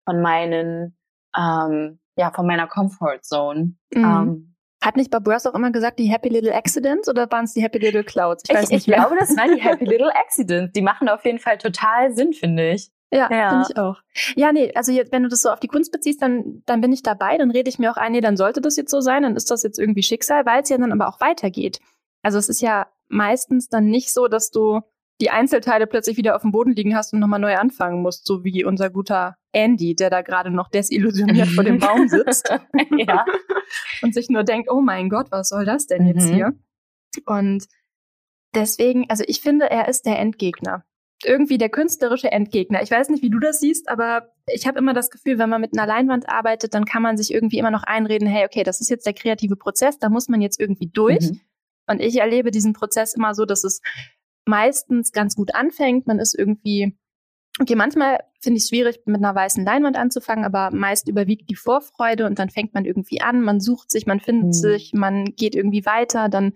[0.05, 0.97] von meinen
[1.35, 3.75] ähm, ja, von meiner Comfort Zone.
[3.93, 4.03] Mhm.
[4.03, 7.63] Ähm, hat nicht Ross auch immer gesagt, die Happy Little Accidents oder waren es die
[7.63, 8.43] Happy Little Clouds?
[8.47, 10.73] Ich, ich, ich glaube, das waren die Happy Little Accidents.
[10.73, 12.91] Die machen auf jeden Fall total Sinn, finde ich.
[13.11, 13.49] Ja, ja.
[13.49, 14.01] finde ich auch.
[14.35, 16.91] Ja, nee, also jetzt, wenn du das so auf die Kunst beziehst, dann, dann bin
[16.91, 19.23] ich dabei, dann rede ich mir auch ein, nee, dann sollte das jetzt so sein,
[19.23, 21.79] dann ist das jetzt irgendwie Schicksal, weil es ja dann aber auch weitergeht.
[22.21, 24.81] Also es ist ja meistens dann nicht so, dass du
[25.21, 28.43] die Einzelteile plötzlich wieder auf dem Boden liegen hast und nochmal neu anfangen musst, so
[28.43, 32.49] wie unser guter Andy, der da gerade noch desillusioniert vor dem Baum sitzt
[32.97, 33.25] ja.
[34.01, 36.33] und sich nur denkt, oh mein Gott, was soll das denn jetzt mhm.
[36.33, 36.53] hier?
[37.25, 37.65] Und
[38.53, 40.83] deswegen, also ich finde, er ist der Endgegner.
[41.23, 42.83] Irgendwie der künstlerische Endgegner.
[42.83, 45.61] Ich weiß nicht, wie du das siehst, aber ich habe immer das Gefühl, wenn man
[45.61, 48.81] mit einer Leinwand arbeitet, dann kann man sich irgendwie immer noch einreden, hey, okay, das
[48.81, 51.31] ist jetzt der kreative Prozess, da muss man jetzt irgendwie durch.
[51.31, 51.39] Mhm.
[51.87, 53.81] Und ich erlebe diesen Prozess immer so, dass es
[54.45, 56.07] meistens ganz gut anfängt.
[56.07, 56.95] Man ist irgendwie,
[57.59, 61.55] okay, manchmal finde ich es schwierig, mit einer weißen Leinwand anzufangen, aber meist überwiegt die
[61.55, 64.53] Vorfreude und dann fängt man irgendwie an, man sucht sich, man findet mhm.
[64.53, 66.53] sich, man geht irgendwie weiter, dann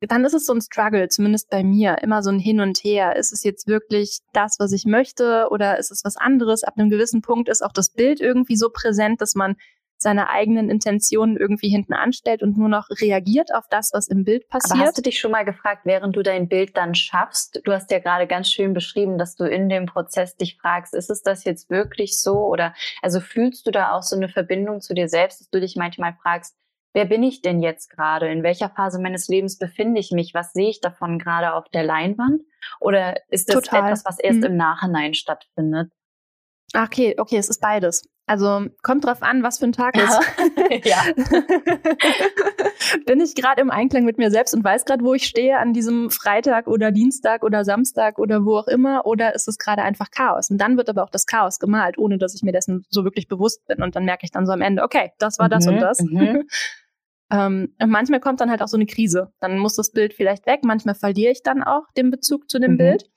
[0.00, 3.16] dann ist es so ein Struggle, zumindest bei mir, immer so ein Hin und Her.
[3.16, 6.62] Ist es jetzt wirklich das, was ich möchte oder ist es was anderes?
[6.62, 9.56] Ab einem gewissen Punkt ist auch das Bild irgendwie so präsent, dass man
[9.98, 14.48] seine eigenen Intentionen irgendwie hinten anstellt und nur noch reagiert auf das, was im Bild
[14.48, 14.78] passiert.
[14.78, 17.60] Aber hast du dich schon mal gefragt, während du dein Bild dann schaffst?
[17.64, 21.10] Du hast ja gerade ganz schön beschrieben, dass du in dem Prozess dich fragst, ist
[21.10, 22.46] es das jetzt wirklich so?
[22.46, 25.74] Oder also fühlst du da auch so eine Verbindung zu dir selbst, dass du dich
[25.74, 26.56] manchmal fragst,
[26.94, 28.28] wer bin ich denn jetzt gerade?
[28.28, 30.32] In welcher Phase meines Lebens befinde ich mich?
[30.32, 32.42] Was sehe ich davon gerade auf der Leinwand?
[32.80, 33.84] Oder ist das Total.
[33.84, 34.46] etwas, was erst mhm.
[34.46, 35.90] im Nachhinein stattfindet?
[36.74, 38.08] Okay, okay, es ist beides.
[38.28, 40.20] Also kommt drauf an, was für ein Tag ist.
[40.84, 41.02] ja.
[43.06, 45.72] Bin ich gerade im Einklang mit mir selbst und weiß gerade, wo ich stehe an
[45.72, 50.10] diesem Freitag oder Dienstag oder Samstag oder wo auch immer, oder ist es gerade einfach
[50.10, 50.50] Chaos?
[50.50, 53.28] Und dann wird aber auch das Chaos gemalt, ohne dass ich mir dessen so wirklich
[53.28, 53.82] bewusst bin.
[53.82, 55.80] Und dann merke ich dann so am Ende, okay, das war mhm, das und mhm,
[55.80, 56.00] das.
[56.00, 56.48] Mhm.
[57.32, 59.32] ähm, und manchmal kommt dann halt auch so eine Krise.
[59.40, 60.60] Dann muss das Bild vielleicht weg.
[60.64, 62.78] Manchmal verliere ich dann auch den Bezug zu dem mhm.
[62.78, 63.10] Bild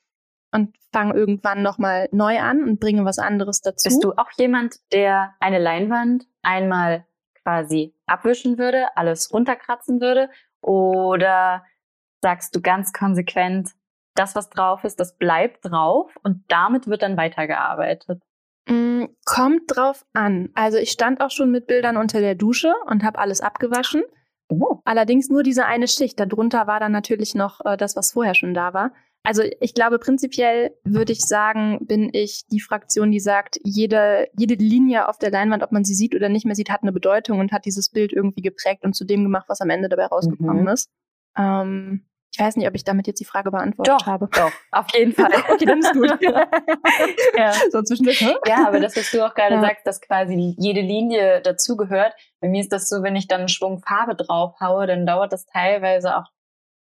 [0.52, 3.88] und fange irgendwann nochmal neu an und bringe was anderes dazu.
[3.88, 7.06] Bist du auch jemand, der eine Leinwand einmal
[7.44, 10.30] quasi abwischen würde, alles runterkratzen würde?
[10.62, 11.64] Oder
[12.22, 13.70] sagst du ganz konsequent,
[14.16, 18.22] das, was drauf ist, das bleibt drauf und damit wird dann weitergearbeitet?
[18.68, 20.50] Mm, kommt drauf an.
[20.54, 24.04] Also ich stand auch schon mit Bildern unter der Dusche und habe alles abgewaschen.
[24.50, 24.80] Oh.
[24.84, 26.20] Allerdings nur diese eine Schicht.
[26.20, 28.92] Darunter war dann natürlich noch äh, das, was vorher schon da war.
[29.24, 34.56] Also ich glaube, prinzipiell würde ich sagen, bin ich die Fraktion, die sagt, jede, jede
[34.56, 37.40] Linie auf der Leinwand, ob man sie sieht oder nicht mehr sieht, hat eine Bedeutung
[37.40, 40.64] und hat dieses Bild irgendwie geprägt und zu dem gemacht, was am Ende dabei rausgekommen
[40.64, 40.70] mhm.
[40.70, 40.90] ist.
[41.38, 44.30] Ähm, ich weiß nicht, ob ich damit jetzt die Frage beantwortet doch, habe.
[44.32, 45.30] Doch, auf jeden Fall.
[45.52, 46.18] okay, dann ist gut.
[47.38, 47.52] ja.
[47.72, 48.22] So zwischendurch.
[48.22, 48.34] Hä?
[48.48, 49.62] Ja, aber das, was du auch gerade ja.
[49.62, 52.14] sagst, dass quasi jede Linie dazugehört.
[52.40, 55.34] Bei mir ist das so, wenn ich dann einen Schwung Farbe drauf haue, dann dauert
[55.34, 56.26] das teilweise auch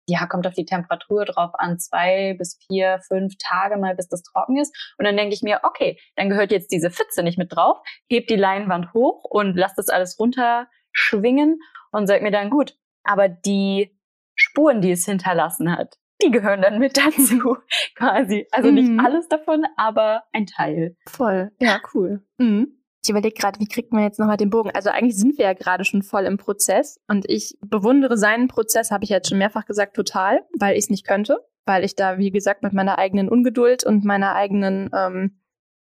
[0.08, 4.22] ja, kommt auf die Temperatur drauf an, zwei bis vier, fünf Tage mal, bis das
[4.24, 4.76] trocken ist.
[4.98, 8.28] Und dann denke ich mir, okay, dann gehört jetzt diese Pfütze nicht mit drauf, heb
[8.28, 11.60] die Leinwand hoch und lass das alles runterschwingen
[11.92, 13.98] und sag mir dann, gut, aber die
[14.36, 17.58] Spuren, die es hinterlassen hat, die gehören dann mit dazu,
[17.96, 18.48] quasi.
[18.52, 18.76] Also mhm.
[18.76, 20.96] nicht alles davon, aber ein Teil.
[21.08, 21.52] Voll.
[21.60, 22.26] Ja, cool.
[22.38, 22.85] Mhm.
[23.06, 24.72] Ich überlege gerade, wie kriegt man jetzt nochmal den Bogen?
[24.72, 28.90] Also eigentlich sind wir ja gerade schon voll im Prozess und ich bewundere seinen Prozess,
[28.90, 32.18] habe ich jetzt schon mehrfach gesagt, total, weil ich es nicht könnte, weil ich da,
[32.18, 35.40] wie gesagt, mit meiner eigenen Ungeduld und meiner eigenen, ähm,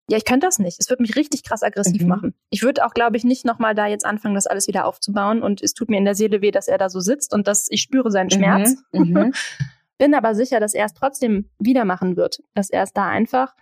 [0.09, 0.79] ja, ich könnte das nicht.
[0.79, 2.09] Es würde mich richtig krass aggressiv mhm.
[2.09, 2.35] machen.
[2.49, 5.62] Ich würde auch, glaube ich, nicht nochmal da jetzt anfangen, das alles wieder aufzubauen und
[5.62, 7.81] es tut mir in der Seele weh, dass er da so sitzt und dass ich
[7.81, 8.77] spüre seinen Schmerz.
[8.92, 9.01] Mhm.
[9.01, 9.33] Mhm.
[9.99, 13.57] Bin aber sicher, dass er es trotzdem wieder machen wird, dass er es da einfach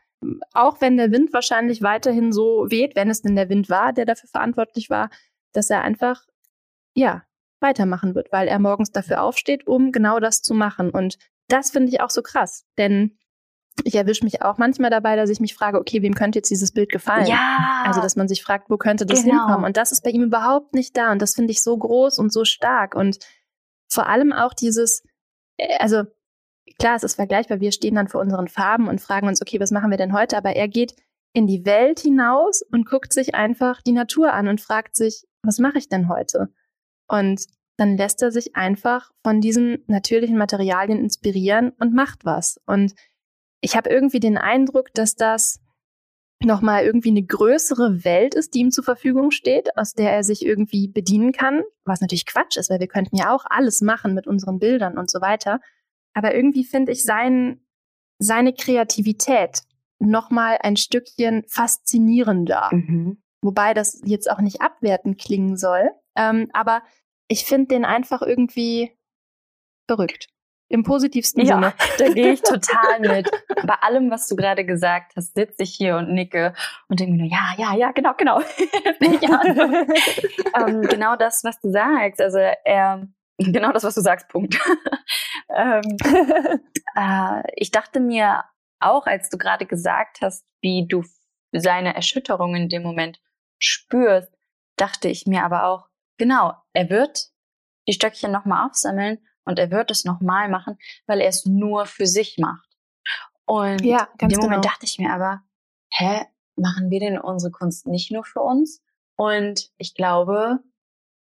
[0.53, 4.05] auch wenn der Wind wahrscheinlich weiterhin so weht, wenn es denn der Wind war, der
[4.05, 5.11] dafür verantwortlich war,
[5.53, 6.27] dass er einfach,
[6.95, 7.23] ja,
[7.61, 10.91] weitermachen wird, weil er morgens dafür aufsteht, um genau das zu machen.
[10.91, 13.19] Und das finde ich auch so krass, denn
[13.85, 16.73] ich erwische mich auch manchmal dabei, dass ich mich frage, okay, wem könnte jetzt dieses
[16.73, 17.27] Bild gefallen?
[17.27, 17.83] Ja.
[17.85, 19.47] Also, dass man sich fragt, wo könnte das Genau.
[19.47, 19.65] hinkommen?
[19.65, 21.13] Und das ist bei ihm überhaupt nicht da.
[21.13, 22.95] Und das finde ich so groß und so stark.
[22.95, 23.19] Und
[23.89, 25.05] vor allem auch dieses,
[25.59, 26.03] äh, also
[26.79, 27.61] klar, es ist vergleichbar.
[27.61, 30.37] Wir stehen dann vor unseren Farben und fragen uns, okay, was machen wir denn heute?
[30.37, 30.95] Aber er geht
[31.33, 35.59] in die Welt hinaus und guckt sich einfach die Natur an und fragt sich, was
[35.59, 36.49] mache ich denn heute?
[37.09, 42.61] Und dann lässt er sich einfach von diesen natürlichen Materialien inspirieren und macht was.
[42.67, 42.95] Und
[43.61, 45.61] ich habe irgendwie den Eindruck, dass das
[46.41, 50.45] nochmal irgendwie eine größere Welt ist, die ihm zur Verfügung steht, aus der er sich
[50.45, 54.27] irgendwie bedienen kann, was natürlich Quatsch ist, weil wir könnten ja auch alles machen mit
[54.27, 55.61] unseren Bildern und so weiter.
[56.14, 57.61] Aber irgendwie finde ich sein,
[58.18, 59.62] seine Kreativität
[59.99, 62.68] nochmal ein Stückchen faszinierender.
[62.73, 63.23] Mhm.
[63.42, 65.90] Wobei das jetzt auch nicht abwertend klingen soll.
[66.16, 66.83] Ähm, aber
[67.29, 68.97] ich finde den einfach irgendwie
[69.88, 70.29] verrückt.
[70.71, 71.75] Im positivsten Ja, Sinne.
[71.99, 73.31] da gehe ich total mit.
[73.64, 76.53] Bei allem, was du gerade gesagt hast, sitze ich hier und nicke
[76.88, 78.40] und denke mir nur, ja, ja, ja, genau, genau.
[79.01, 79.42] ja.
[80.66, 82.21] ähm, genau das, was du sagst.
[82.21, 83.09] Also er,
[83.53, 84.59] genau das, was du sagst, Punkt.
[85.55, 85.96] ähm,
[86.96, 88.44] äh, ich dachte mir
[88.81, 91.05] auch, als du gerade gesagt hast, wie du
[91.53, 93.20] seine Erschütterung in dem Moment
[93.59, 94.33] spürst,
[94.77, 97.31] dachte ich mir aber auch, genau, er wird
[97.88, 102.07] die Stöckchen nochmal aufsammeln und er wird es nochmal machen, weil er es nur für
[102.07, 102.68] sich macht.
[103.46, 104.72] Und Ja, in dem Moment genau.
[104.72, 105.42] dachte ich mir aber,
[105.90, 108.83] hä, machen wir denn unsere Kunst nicht nur für uns?
[109.16, 110.61] Und ich glaube,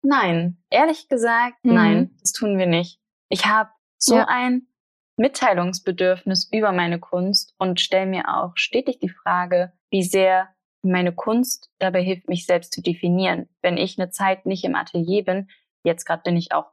[0.07, 0.63] nein.
[0.71, 1.75] Ehrlich gesagt, Mhm.
[1.75, 3.01] nein, das tun wir nicht.
[3.29, 4.27] Ich habe so Ja.
[4.29, 4.67] ein
[5.17, 10.49] Mitteilungsbedürfnis über meine Kunst und stelle mir auch stetig die Frage, wie sehr
[10.83, 13.49] meine Kunst dabei hilft, mich selbst zu definieren.
[13.63, 15.49] Wenn ich eine Zeit nicht im Atelier bin,
[15.83, 16.67] jetzt gerade bin ich auch,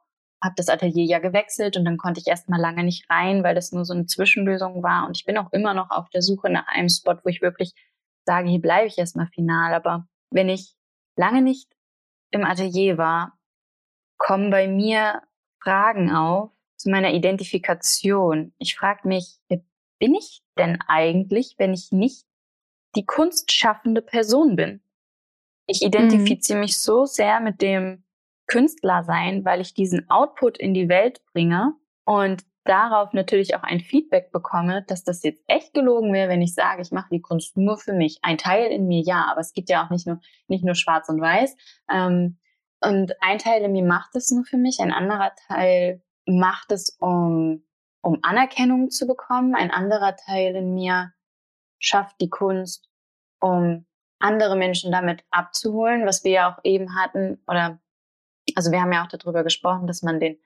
[0.43, 3.56] habe das Atelier ja gewechselt und dann konnte ich erst mal lange nicht rein, weil
[3.56, 5.08] das nur so eine Zwischenlösung war.
[5.08, 7.74] Und ich bin auch immer noch auf der Suche nach einem Spot, wo ich wirklich
[8.26, 9.74] sage, hier bleibe ich erstmal final.
[9.74, 10.76] Aber wenn ich
[11.15, 11.72] lange nicht
[12.34, 13.38] im Atelier war,
[14.17, 15.22] kommen bei mir
[15.62, 18.54] Fragen auf zu meiner Identifikation.
[18.58, 19.62] Ich frage mich, wer
[20.00, 22.26] bin ich denn eigentlich, wenn ich nicht
[22.96, 24.82] die kunstschaffende Person bin?
[25.67, 28.04] Ich identifiziere mich so sehr mit dem
[28.48, 31.74] Künstler sein, weil ich diesen Output in die Welt bringe
[32.06, 36.54] und darauf natürlich auch ein Feedback bekomme, dass das jetzt echt gelogen wäre, wenn ich
[36.54, 38.19] sage, ich mache die Kunst nur für mich.
[38.21, 41.10] Ein Teil in mir, ja, aber es gibt ja auch nicht nur nicht nur Schwarz
[41.10, 41.56] und Weiß.
[41.91, 42.38] Ähm,
[42.82, 46.97] und ein Teil in mir macht es nur für mich, ein anderer Teil macht es,
[46.99, 47.63] um
[48.02, 49.56] um Anerkennung zu bekommen.
[49.56, 51.13] Ein anderer Teil in mir
[51.80, 52.89] schafft die Kunst,
[53.39, 53.86] um
[54.19, 57.80] andere Menschen damit abzuholen, was wir ja auch eben hatten, oder
[58.56, 60.38] also wir haben ja auch darüber gesprochen, dass man den,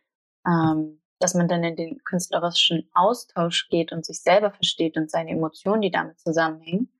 [0.45, 5.31] ähm, dass man dann in den künstlerischen Austausch geht und sich selber versteht und seine
[5.31, 6.91] Emotionen, die damit zusammenhängen.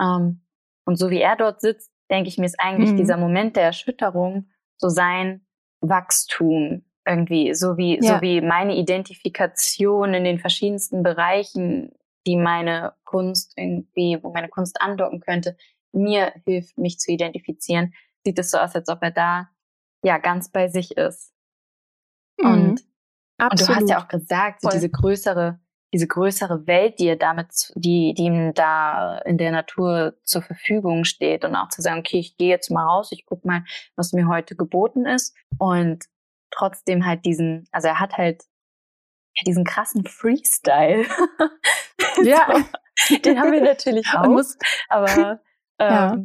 [0.00, 0.42] Ähm,
[0.84, 2.96] und so wie er dort sitzt, denke ich mir, ist eigentlich Mhm.
[2.96, 5.46] dieser Moment der Erschütterung so sein
[5.80, 8.16] Wachstum irgendwie, so wie, Ja.
[8.16, 11.92] so wie meine Identifikation in den verschiedensten Bereichen,
[12.26, 15.56] die meine Kunst irgendwie, wo meine Kunst andocken könnte,
[15.92, 17.94] mir hilft, mich zu identifizieren,
[18.24, 19.48] sieht es so aus, als ob er da
[20.02, 21.32] ja ganz bei sich ist.
[22.40, 22.46] Mhm.
[22.46, 22.87] Und,
[23.40, 23.82] und du Absolut.
[23.82, 25.60] hast ja auch gesagt, so diese größere,
[25.92, 31.04] diese größere Welt, die er damit, die, die ihm da in der Natur zur Verfügung
[31.04, 33.64] steht und auch zu sagen, okay, ich gehe jetzt mal raus, ich guck mal,
[33.96, 36.04] was mir heute geboten ist und
[36.50, 38.42] trotzdem halt diesen, also er hat halt
[39.36, 41.04] ja, diesen krassen Freestyle.
[42.24, 42.64] Ja.
[42.96, 45.40] so, den haben wir natürlich auch, muss, aber
[45.78, 46.16] ähm, ja,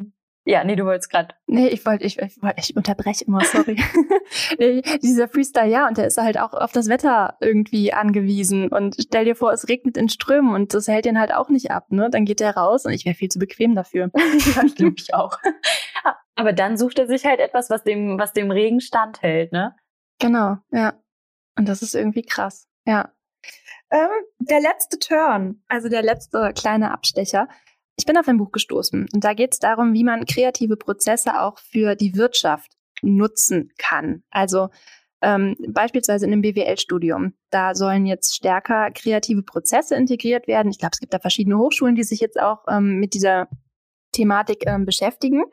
[0.46, 1.34] nee, du wolltest gerade.
[1.48, 3.82] nee, ich wollte, ich, ich, wollte- ich unterbreche immer, sorry.
[4.60, 8.68] nee, dieser Freestyle, ja, und der ist halt auch auf das Wetter irgendwie angewiesen.
[8.68, 11.72] Und stell dir vor, es regnet in Strömen und das hält den halt auch nicht
[11.72, 12.10] ab, ne?
[12.10, 14.10] Dann geht der raus und ich wäre viel zu bequem dafür.
[14.56, 15.38] ja, glaube ich auch.
[16.36, 19.76] Aber dann sucht er sich halt etwas, was dem, was dem Regen standhält, ne?
[20.20, 20.94] Genau, ja.
[21.58, 23.12] Und das ist irgendwie krass, ja.
[23.92, 27.48] Ähm, der letzte Turn, also der letzte kleine Abstecher.
[27.98, 31.40] Ich bin auf ein Buch gestoßen und da geht es darum, wie man kreative Prozesse
[31.42, 32.72] auch für die Wirtschaft
[33.02, 34.24] nutzen kann.
[34.32, 34.70] Also
[35.24, 37.34] ähm, beispielsweise in einem BWL-Studium.
[37.50, 40.72] Da sollen jetzt stärker kreative Prozesse integriert werden.
[40.72, 43.48] Ich glaube, es gibt da verschiedene Hochschulen, die sich jetzt auch ähm, mit dieser
[44.12, 45.44] Thematik ähm, beschäftigen.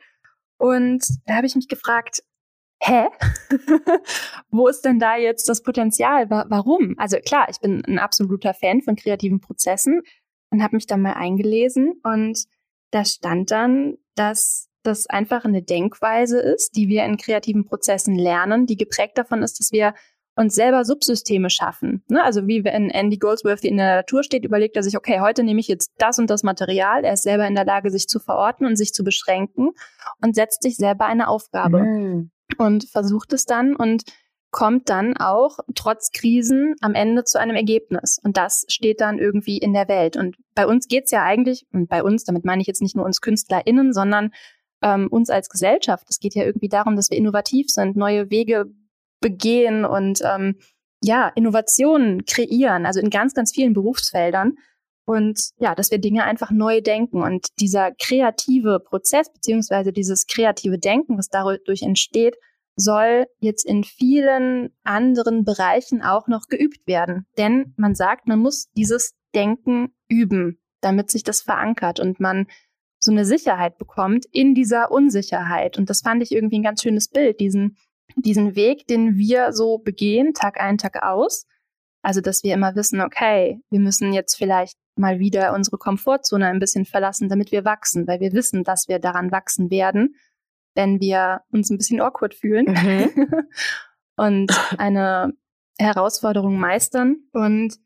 [0.59, 2.23] Und da habe ich mich gefragt,
[2.83, 3.07] hä?
[4.51, 6.29] Wo ist denn da jetzt das Potenzial?
[6.31, 6.95] Wa warum?
[6.99, 10.03] Also klar, ich bin ein absoluter Fan von kreativen Prozessen
[10.51, 12.45] und habe mich da mal eingelesen und
[12.91, 18.67] da stand dann, dass das einfach eine Denkweise ist, die wir in kreativen Prozessen lernen,
[18.67, 19.95] die geprägt davon ist, dass wir
[20.37, 22.03] uns selber Subsysteme schaffen.
[22.09, 22.23] Ne?
[22.23, 25.61] Also wie wenn Andy Goldsworthy in der Natur steht, überlegt er sich, okay, heute nehme
[25.61, 27.05] ich jetzt das und das Material.
[27.05, 29.71] Er ist selber in der Lage, sich zu verorten und sich zu beschränken
[30.23, 32.31] und setzt sich selber eine Aufgabe mhm.
[32.59, 34.05] und versucht es dann und
[34.51, 38.19] kommt dann auch trotz Krisen am Ende zu einem Ergebnis.
[38.23, 40.17] Und das steht dann irgendwie in der Welt.
[40.17, 43.05] Und bei uns geht's ja eigentlich, und bei uns, damit meine ich jetzt nicht nur
[43.05, 44.33] uns KünstlerInnen, sondern
[44.83, 46.07] ähm, uns als Gesellschaft.
[46.09, 48.67] Es geht ja irgendwie darum, dass wir innovativ sind, neue Wege
[49.21, 50.57] begehen und ähm,
[51.03, 54.55] ja, Innovationen kreieren, also in ganz, ganz vielen Berufsfeldern.
[55.07, 57.23] Und ja, dass wir Dinge einfach neu denken.
[57.23, 62.37] Und dieser kreative Prozess, beziehungsweise dieses kreative Denken, was dadurch entsteht,
[62.77, 67.27] soll jetzt in vielen anderen Bereichen auch noch geübt werden.
[67.37, 72.47] Denn man sagt, man muss dieses Denken üben, damit sich das verankert und man
[72.99, 75.79] so eine Sicherheit bekommt in dieser Unsicherheit.
[75.79, 77.77] Und das fand ich irgendwie ein ganz schönes Bild, diesen,
[78.17, 81.47] diesen Weg, den wir so begehen, Tag ein, Tag aus.
[82.03, 86.59] Also, dass wir immer wissen, okay, wir müssen jetzt vielleicht mal wieder unsere Komfortzone ein
[86.59, 90.15] bisschen verlassen, damit wir wachsen, weil wir wissen, dass wir daran wachsen werden
[90.75, 93.29] wenn wir uns ein bisschen awkward fühlen mhm.
[94.17, 95.33] und eine
[95.79, 97.17] Herausforderung meistern.
[97.33, 97.77] Und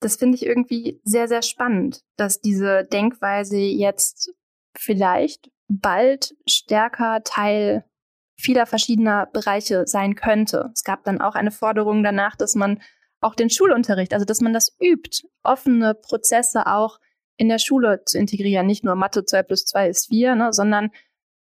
[0.00, 4.34] das finde ich irgendwie sehr, sehr spannend, dass diese Denkweise jetzt
[4.76, 7.84] vielleicht bald stärker Teil
[8.36, 10.70] vieler verschiedener Bereiche sein könnte.
[10.74, 12.80] Es gab dann auch eine Forderung danach, dass man
[13.20, 16.98] auch den Schulunterricht, also dass man das übt, offene Prozesse auch
[17.36, 18.66] in der Schule zu integrieren.
[18.66, 20.90] Nicht nur Mathe 2 plus 2 ist 4, ne, sondern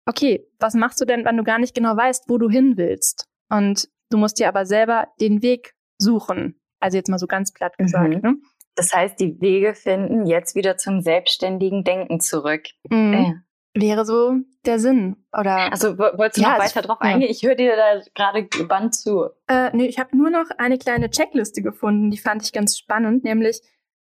[0.09, 3.28] okay, was machst du denn, wenn du gar nicht genau weißt, wo du hin willst?
[3.50, 6.59] Und du musst dir aber selber den Weg suchen.
[6.80, 8.14] Also jetzt mal so ganz platt gesagt.
[8.14, 8.20] Mhm.
[8.22, 8.36] Ne?
[8.74, 12.64] Das heißt, die Wege finden jetzt wieder zum selbstständigen Denken zurück.
[12.88, 13.14] Mhm.
[13.14, 13.34] Äh.
[13.74, 14.34] Wäre so
[14.64, 15.16] der Sinn.
[15.38, 17.11] Oder also wolltest du ja, noch weiter drauf ja.
[17.11, 17.30] eingehen?
[17.30, 19.28] Ich höre dir da gerade gebannt zu.
[19.46, 23.24] Äh, nee, ich habe nur noch eine kleine Checkliste gefunden, die fand ich ganz spannend,
[23.24, 23.61] nämlich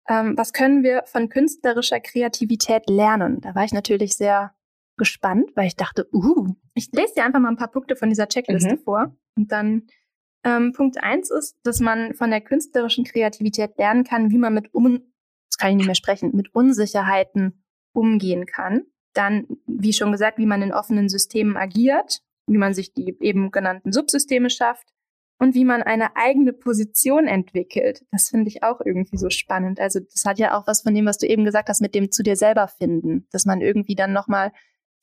[0.07, 3.41] ähm, was können wir von künstlerischer Kreativität lernen?
[3.41, 4.55] Da war ich natürlich sehr
[4.97, 8.29] gespannt, weil ich dachte, uh, ich lese dir einfach mal ein paar Punkte von dieser
[8.29, 8.79] Checkliste mhm.
[8.79, 9.17] vor.
[9.37, 9.87] Und dann
[10.45, 14.73] ähm, Punkt eins ist, dass man von der künstlerischen Kreativität lernen kann, wie man mit
[14.75, 15.01] um,
[15.51, 18.83] das kann ich nicht mehr sprechen, mit Unsicherheiten umgehen kann.
[19.15, 23.51] Dann, wie schon gesagt, wie man in offenen Systemen agiert, wie man sich die eben
[23.51, 24.89] genannten Subsysteme schafft
[25.39, 28.05] und wie man eine eigene Position entwickelt.
[28.11, 29.81] Das finde ich auch irgendwie so spannend.
[29.81, 32.11] Also das hat ja auch was von dem, was du eben gesagt hast, mit dem
[32.11, 34.53] zu dir selber finden, dass man irgendwie dann nochmal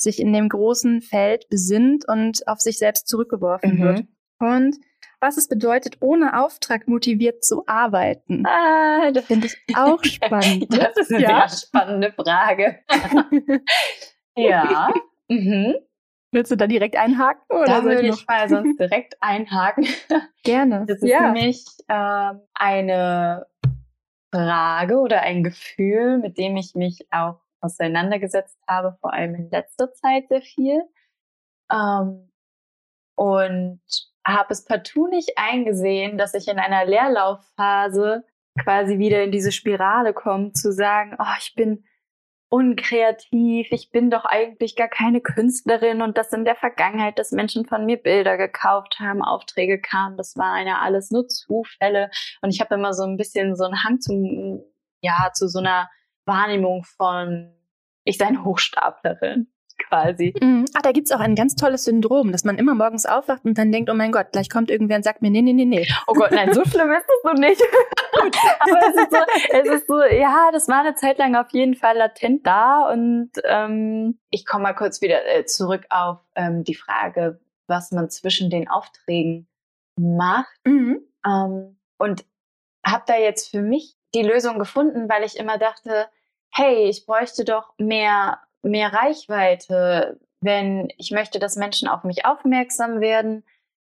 [0.01, 3.83] sich in dem großen Feld besinnt und auf sich selbst zurückgeworfen mhm.
[3.83, 4.03] wird.
[4.39, 4.75] Und
[5.21, 8.43] was es bedeutet, ohne Auftrag motiviert zu arbeiten.
[8.45, 10.67] Ah, das finde ich auch spannend.
[10.69, 11.47] das ist eine ja.
[11.47, 12.79] sehr spannende Frage.
[14.35, 14.91] ja.
[15.27, 15.75] Mhm.
[16.31, 17.43] Willst du da direkt einhaken?
[17.49, 19.85] Oder da würde ich, ich mal sonst direkt einhaken.
[20.43, 20.85] Gerne.
[20.87, 21.31] Das ist ja.
[21.31, 23.45] nämlich äh, eine
[24.33, 29.93] Frage oder ein Gefühl, mit dem ich mich auch auseinandergesetzt habe, vor allem in letzter
[29.93, 30.83] Zeit sehr viel.
[31.71, 32.31] Ähm,
[33.15, 33.81] und
[34.25, 38.23] habe es partout nicht eingesehen, dass ich in einer Leerlaufphase
[38.59, 41.85] quasi wieder in diese Spirale komme, zu sagen, oh, ich bin
[42.49, 47.65] unkreativ, ich bin doch eigentlich gar keine Künstlerin und das in der Vergangenheit, dass Menschen
[47.65, 52.09] von mir Bilder gekauft haben, Aufträge kamen, das waren ja alles nur Zufälle
[52.41, 54.61] und ich habe immer so ein bisschen so einen Hang zum,
[55.01, 55.89] ja, zu so einer
[56.31, 57.51] Wahrnehmung von,
[58.05, 59.47] ich sei eine Hochstaplerin
[59.87, 60.33] quasi.
[60.41, 60.65] Mhm.
[60.73, 63.71] Ah, da gibt's auch ein ganz tolles Syndrom, dass man immer morgens aufwacht und dann
[63.71, 65.87] denkt, oh mein Gott, gleich kommt irgendwer und sagt mir, nee, nee, nee, nee.
[66.07, 67.61] Oh Gott, nein, so schlimm ist es so nicht.
[68.59, 69.17] Aber es ist, so,
[69.49, 73.31] es ist so, ja, das war eine Zeit lang auf jeden Fall latent da und
[73.43, 78.49] ähm, ich komme mal kurz wieder äh, zurück auf ähm, die Frage, was man zwischen
[78.49, 79.47] den Aufträgen
[79.97, 80.53] macht.
[80.65, 81.01] Mhm.
[81.25, 82.25] Ähm, und
[82.85, 86.07] habe da jetzt für mich die Lösung gefunden, weil ich immer dachte,
[86.53, 90.19] hey, ich bräuchte doch mehr, mehr Reichweite.
[90.41, 93.43] Wenn ich möchte, dass Menschen auf mich aufmerksam werden,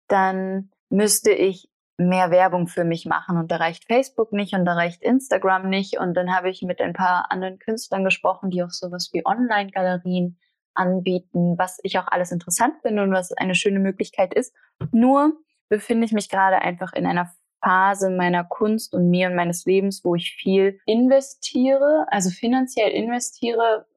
[0.07, 4.73] dann müsste ich mehr Werbung für mich machen und da reicht Facebook nicht und da
[4.73, 8.69] reicht Instagram nicht und dann habe ich mit ein paar anderen Künstlern gesprochen, die auch
[8.69, 10.37] sowas wie Online-Galerien
[10.73, 14.53] anbieten, was ich auch alles interessant finde und was eine schöne Möglichkeit ist.
[14.91, 15.33] Nur
[15.69, 17.31] befinde ich mich gerade einfach in einer
[17.65, 23.87] Phase meiner Kunst und mir und meines Lebens, wo ich viel investiere, also finanziell investiere,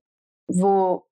[0.46, 1.06] wo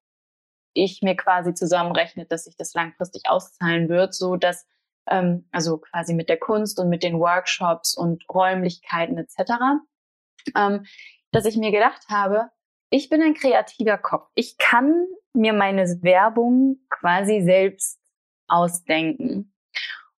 [0.73, 4.67] ich mir quasi zusammenrechne, dass sich das langfristig auszahlen wird, so dass
[5.09, 9.53] ähm, also quasi mit der Kunst und mit den Workshops und Räumlichkeiten etc.,
[10.57, 10.87] ähm,
[11.33, 12.51] dass ich mir gedacht habe,
[12.89, 14.31] ich bin ein kreativer Kopf.
[14.35, 18.01] Ich kann mir meine Werbung quasi selbst
[18.49, 19.53] ausdenken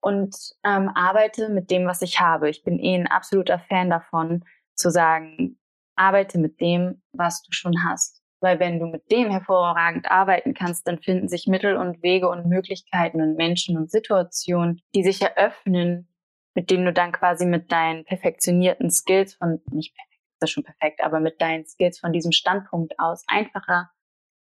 [0.01, 0.34] und
[0.64, 2.49] ähm, arbeite mit dem, was ich habe.
[2.49, 4.44] Ich bin eh ein absoluter Fan davon,
[4.74, 5.59] zu sagen,
[5.96, 8.22] arbeite mit dem, was du schon hast.
[8.40, 12.46] Weil wenn du mit dem hervorragend arbeiten kannst, dann finden sich Mittel und Wege und
[12.46, 16.09] Möglichkeiten und Menschen und Situationen, die sich eröffnen,
[16.55, 20.64] mit denen du dann quasi mit deinen perfektionierten Skills von, nicht perfekt, das ist schon
[20.64, 23.90] perfekt, aber mit deinen Skills von diesem Standpunkt aus einfacher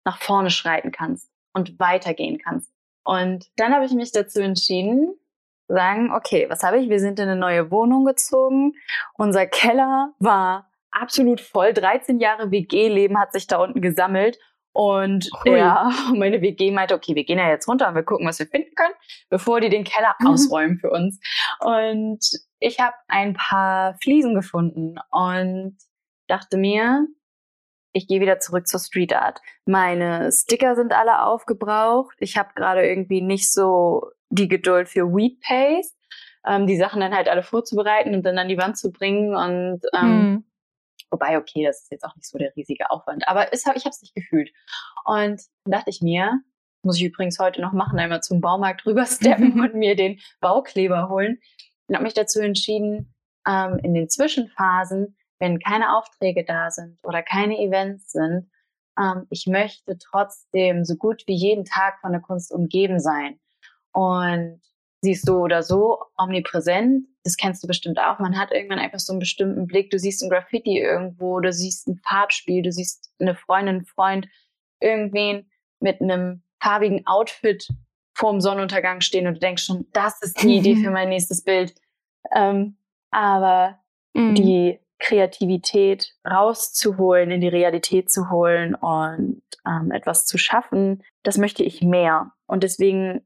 [0.03, 2.71] nach vorne schreiten kannst und weitergehen kannst.
[3.05, 5.15] Und dann habe ich mich dazu entschieden,
[5.67, 6.89] sagen, okay, was habe ich?
[6.89, 8.73] Wir sind in eine neue Wohnung gezogen.
[9.15, 11.73] Unser Keller war absolut voll.
[11.73, 14.37] 13 Jahre WG-Leben hat sich da unten gesammelt.
[14.71, 15.57] Und Hui.
[15.57, 18.45] ja, meine WG meinte, okay, wir gehen ja jetzt runter und wir gucken, was wir
[18.45, 18.93] finden können,
[19.29, 20.27] bevor die den Keller mhm.
[20.27, 21.19] ausräumen für uns.
[21.61, 22.19] Und
[22.59, 25.77] ich habe ein paar Fliesen gefunden und
[26.27, 27.07] dachte mir,
[27.95, 29.39] ich gehe wieder zurück zur Street Art.
[29.65, 32.17] Meine Sticker sind alle aufgebraucht.
[32.19, 35.95] Ich habe gerade irgendwie nicht so die Geduld für Weed Paste,
[36.45, 39.33] ähm, die Sachen dann halt alle vorzubereiten und dann an die Wand zu bringen.
[39.33, 40.45] Und ähm, mhm.
[41.09, 43.25] wobei, okay, das ist jetzt auch nicht so der riesige Aufwand.
[43.29, 44.51] Aber es, ich habe es nicht gefühlt.
[45.05, 46.41] Und dann dachte ich mir,
[46.83, 51.39] muss ich übrigens heute noch machen, einmal zum Baumarkt rübersteppen und mir den Baukleber holen.
[51.87, 53.13] Und habe mich dazu entschieden,
[53.47, 58.49] ähm, in den Zwischenphasen wenn keine Aufträge da sind oder keine Events sind,
[58.99, 63.39] ähm, ich möchte trotzdem so gut wie jeden Tag von der Kunst umgeben sein.
[63.91, 64.61] Und
[65.01, 67.07] sie ist so oder so omnipräsent.
[67.23, 68.19] Das kennst du bestimmt auch.
[68.19, 69.89] Man hat irgendwann einfach so einen bestimmten Blick.
[69.89, 74.27] Du siehst ein Graffiti irgendwo, du siehst ein Farbspiel, du siehst eine Freundin, einen Freund,
[74.79, 77.67] irgendwen mit einem farbigen Outfit
[78.13, 81.75] vorm Sonnenuntergang stehen und du denkst schon, das ist die Idee für mein nächstes Bild.
[82.33, 82.77] Ähm,
[83.11, 83.79] aber
[84.13, 84.35] mhm.
[84.35, 91.63] die Kreativität rauszuholen, in die Realität zu holen und ähm, etwas zu schaffen, das möchte
[91.63, 92.31] ich mehr.
[92.47, 93.25] Und deswegen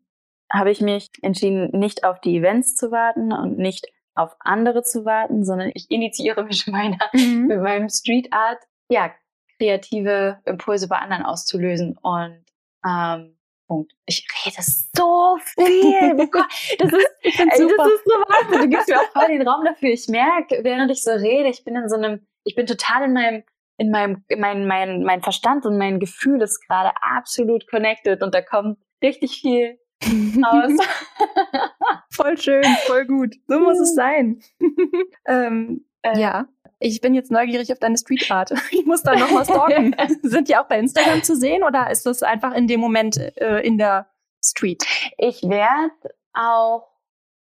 [0.51, 5.05] habe ich mich entschieden, nicht auf die Events zu warten und nicht auf andere zu
[5.05, 7.47] warten, sondern ich initiiere mit meiner, mhm.
[7.47, 8.59] mit meinem Street Art,
[8.89, 9.11] ja,
[9.57, 12.43] kreative Impulse bei anderen auszulösen und
[12.85, 13.37] ähm,
[13.69, 13.93] Punkt.
[14.07, 16.17] Ich rede so viel.
[16.19, 16.41] Oh
[16.79, 18.61] das ist, ich ey, das ist so Wahnsinn.
[18.61, 19.89] Du gibst mir auch voll den Raum dafür.
[19.89, 23.13] Ich merke, während ich so rede, ich bin in so einem, ich bin total in
[23.13, 23.43] meinem,
[23.77, 28.41] in meinem, mein, mein, mein Verstand und mein Gefühl ist gerade absolut connected und da
[28.41, 29.79] kommt richtig viel
[30.43, 30.71] aus.
[32.11, 33.35] voll schön, voll gut.
[33.47, 34.41] So muss es sein.
[35.27, 36.47] ähm, äh, ja.
[36.79, 38.51] Ich bin jetzt neugierig auf deine Street Art.
[38.71, 39.95] Ich muss da noch mal stalken.
[40.23, 43.59] Sind die auch bei Instagram zu sehen oder ist das einfach in dem Moment äh,
[43.59, 44.07] in der
[44.43, 44.83] Street?
[45.17, 45.91] Ich werde
[46.33, 46.87] auch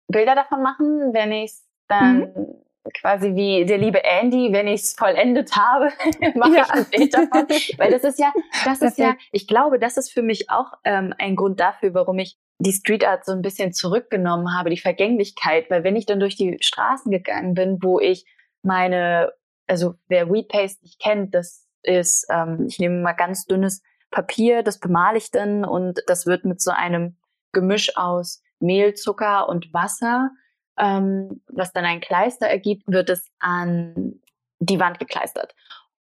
[0.07, 2.55] Bilder davon machen, wenn ich es dann mhm.
[2.99, 5.91] quasi wie der liebe Andy, wenn ich es vollendet habe,
[6.35, 6.63] mache ja.
[6.63, 7.47] ich ein Bild davon.
[7.77, 8.33] Weil das ist ja,
[8.65, 12.17] das ist ja, ich glaube, das ist für mich auch ähm, ein Grund dafür, warum
[12.17, 15.69] ich die Street Art so ein bisschen zurückgenommen habe, die Vergänglichkeit.
[15.69, 18.25] Weil wenn ich dann durch die Straßen gegangen bin, wo ich
[18.63, 19.31] meine,
[19.67, 23.81] also wer Weed Paste nicht kennt, das ist, ähm, ich nehme mal ganz dünnes
[24.11, 27.17] Papier, das bemale ich dann und das wird mit so einem
[27.51, 30.31] Gemisch aus Mehl, Zucker und Wasser,
[30.77, 34.19] ähm, was dann ein Kleister ergibt, wird es an
[34.59, 35.55] die Wand gekleistert.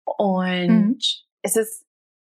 [0.04, 0.98] Und mhm.
[1.42, 1.84] es ist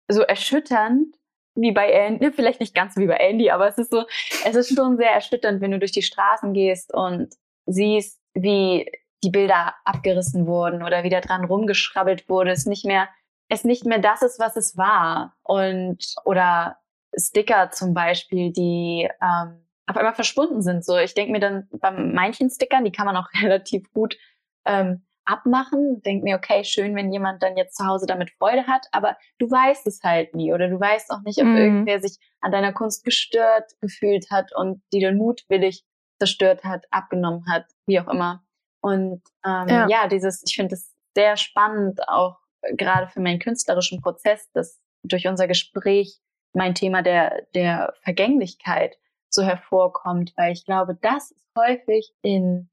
[0.07, 1.15] so erschütternd,
[1.55, 4.05] wie bei Andy, vielleicht nicht ganz wie bei Andy, aber es ist so,
[4.45, 7.33] es ist schon sehr erschütternd, wenn du durch die Straßen gehst und
[7.65, 8.89] siehst, wie
[9.23, 13.09] die Bilder abgerissen wurden oder wieder dran rumgeschrabbelt wurde, es nicht mehr,
[13.49, 15.35] es nicht mehr das ist, was es war.
[15.43, 16.77] Und, oder
[17.15, 20.85] Sticker zum Beispiel, die ähm, auf einmal verschwunden sind.
[20.85, 24.17] So, ich denke mir dann bei manchen Stickern, die kann man auch relativ gut
[24.65, 26.01] ähm, abmachen.
[26.03, 29.49] Denk mir, okay, schön, wenn jemand dann jetzt zu Hause damit Freude hat, aber du
[29.49, 31.57] weißt es halt nie oder du weißt auch nicht, ob mm.
[31.57, 35.83] irgendwer sich an deiner Kunst gestört gefühlt hat und die den mutwillig
[36.19, 38.43] zerstört hat, abgenommen hat, wie auch immer.
[38.81, 39.87] Und ähm, ja.
[39.87, 42.37] ja, dieses, ich finde es sehr spannend, auch
[42.73, 46.19] gerade für meinen künstlerischen Prozess, dass durch unser Gespräch
[46.53, 48.97] mein Thema der, der Vergänglichkeit
[49.29, 52.69] so hervorkommt, weil ich glaube, das ist häufig in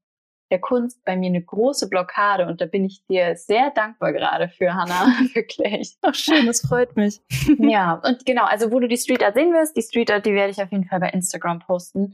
[0.51, 4.49] der Kunst bei mir eine große Blockade und da bin ich dir sehr dankbar gerade
[4.49, 5.97] für, Hannah, wirklich.
[6.01, 7.21] Ach schön, das freut mich.
[7.59, 10.33] ja, und genau, also wo du die Street Art sehen wirst, die Street Art, die
[10.33, 12.13] werde ich auf jeden Fall bei Instagram posten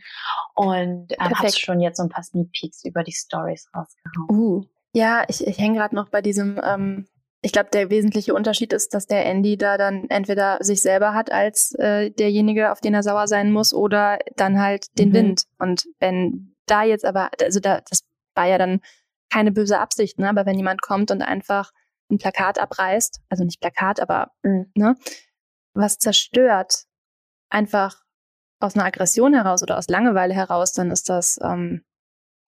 [0.55, 4.29] und ähm, hast schon jetzt so ein paar Sneak Peeks über die Stories rausgehauen.
[4.29, 7.07] Uh, ja, ich, ich hänge gerade noch bei diesem, ähm,
[7.41, 11.31] ich glaube, der wesentliche Unterschied ist, dass der Andy da dann entweder sich selber hat
[11.31, 15.13] als äh, derjenige, auf den er sauer sein muss, oder dann halt den mhm.
[15.13, 15.43] Wind.
[15.57, 18.03] Und wenn da jetzt aber, also da, das
[18.41, 18.81] war ja dann
[19.31, 20.27] keine böse Absicht, ne?
[20.27, 21.71] aber wenn jemand kommt und einfach
[22.09, 24.71] ein Plakat abreißt, also nicht Plakat, aber mhm.
[24.75, 24.95] ne,
[25.73, 26.85] was zerstört,
[27.49, 28.03] einfach
[28.59, 31.85] aus einer Aggression heraus oder aus Langeweile heraus, dann ist das ähm,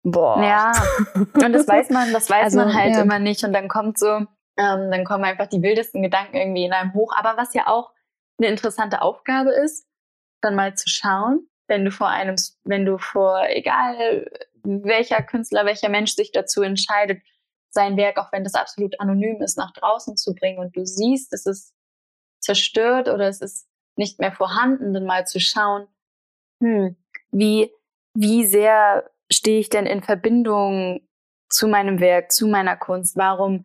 [0.03, 0.43] boah.
[0.43, 0.73] Ja,
[1.15, 3.03] und das weiß man, das weiß also, man halt ja.
[3.03, 3.45] immer nicht.
[3.45, 4.27] Und dann kommt so, ähm,
[4.57, 7.13] dann kommen einfach die wildesten Gedanken irgendwie in einem hoch.
[7.17, 7.93] Aber was ja auch
[8.39, 9.87] eine interessante Aufgabe ist,
[10.41, 14.31] dann mal zu schauen, wenn du vor einem, wenn du vor, egal
[14.65, 17.23] welcher Künstler, welcher Mensch sich dazu entscheidet,
[17.71, 21.33] sein Werk, auch wenn das absolut anonym ist, nach draußen zu bringen und du siehst,
[21.33, 21.75] es ist
[22.41, 25.87] zerstört oder es ist nicht mehr vorhanden, dann mal zu schauen,
[26.63, 26.97] hm,
[27.31, 27.71] wie,
[28.15, 31.07] wie sehr stehe ich denn in Verbindung
[31.49, 33.17] zu meinem Werk, zu meiner Kunst?
[33.17, 33.65] Warum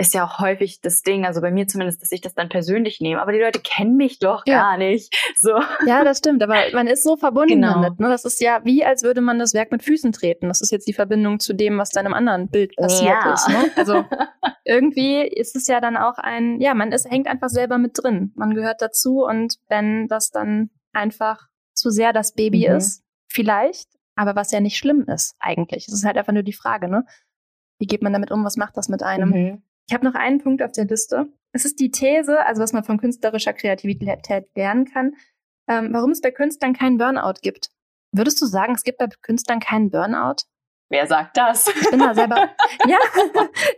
[0.00, 3.00] ist ja auch häufig das Ding, also bei mir zumindest, dass ich das dann persönlich
[3.02, 3.20] nehme.
[3.20, 4.60] Aber die Leute kennen mich doch ja.
[4.60, 5.14] gar nicht.
[5.38, 5.60] So.
[5.86, 6.42] Ja, das stimmt.
[6.42, 7.74] Aber man ist so verbunden genau.
[7.74, 8.00] damit.
[8.00, 8.08] Ne?
[8.08, 10.48] Das ist ja wie, als würde man das Werk mit Füßen treten.
[10.48, 13.34] Das ist jetzt die Verbindung zu dem, was deinem anderen Bild passiert ja.
[13.34, 13.48] ist.
[13.48, 13.70] Ne?
[13.76, 14.04] Also
[14.64, 18.32] irgendwie ist es ja dann auch ein, ja, man ist, hängt einfach selber mit drin.
[18.36, 22.76] Man gehört dazu und wenn das dann einfach zu sehr das Baby mhm.
[22.76, 25.88] ist, vielleicht, aber was ja nicht schlimm ist eigentlich.
[25.88, 27.04] Es ist halt einfach nur die Frage, ne?
[27.78, 28.44] Wie geht man damit um?
[28.44, 29.30] Was macht das mit einem?
[29.30, 29.62] Mhm.
[29.90, 31.26] Ich habe noch einen Punkt auf der Liste.
[31.50, 35.16] Es ist die These, also was man von künstlerischer Kreativität lernen kann,
[35.68, 37.70] ähm, warum es bei Künstlern keinen Burnout gibt.
[38.12, 40.44] Würdest du sagen, es gibt bei Künstlern keinen Burnout?
[40.90, 41.66] Wer sagt das?
[41.66, 42.36] Ich bin da selber.
[42.86, 42.98] ja,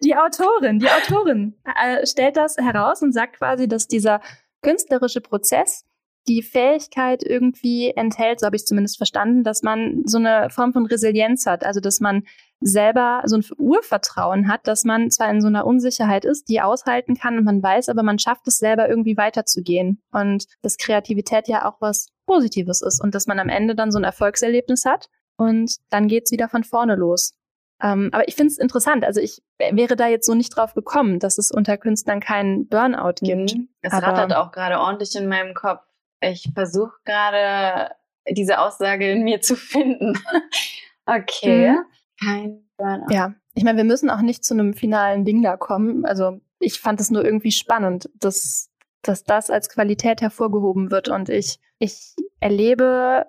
[0.04, 4.20] die Autorin, die Autorin äh, stellt das heraus und sagt quasi, dass dieser
[4.60, 5.86] künstlerische Prozess
[6.28, 10.86] die Fähigkeit irgendwie enthält, so habe ich zumindest verstanden, dass man so eine Form von
[10.86, 12.22] Resilienz hat, also dass man
[12.60, 17.16] selber so ein Urvertrauen hat, dass man zwar in so einer Unsicherheit ist, die aushalten
[17.16, 21.68] kann und man weiß, aber man schafft es selber irgendwie weiterzugehen und dass Kreativität ja
[21.68, 25.76] auch was Positives ist und dass man am Ende dann so ein Erfolgserlebnis hat und
[25.90, 27.34] dann geht's wieder von vorne los.
[27.82, 29.04] Ähm, aber ich finde es interessant.
[29.04, 33.14] Also ich wäre da jetzt so nicht drauf gekommen, dass es unter Künstlern keinen Burnout
[33.22, 33.56] gibt.
[33.56, 33.68] Mhm.
[33.80, 35.82] Es rattert auch gerade ordentlich in meinem Kopf.
[36.22, 37.94] Ich versuche gerade
[38.28, 40.18] diese Aussage in mir zu finden.
[41.06, 41.70] okay.
[41.70, 41.84] Mhm.
[42.22, 43.12] Kein Burnout.
[43.12, 46.04] Ja, ich meine, wir müssen auch nicht zu einem finalen Ding da kommen.
[46.04, 48.70] Also ich fand es nur irgendwie spannend, dass,
[49.02, 51.08] dass das als Qualität hervorgehoben wird.
[51.08, 53.26] Und ich, ich erlebe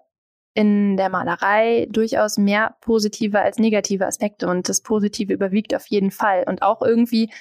[0.53, 4.47] in der Malerei durchaus mehr positive als negative Aspekte.
[4.47, 6.43] Und das Positive überwiegt auf jeden Fall.
[6.47, 7.31] Und auch irgendwie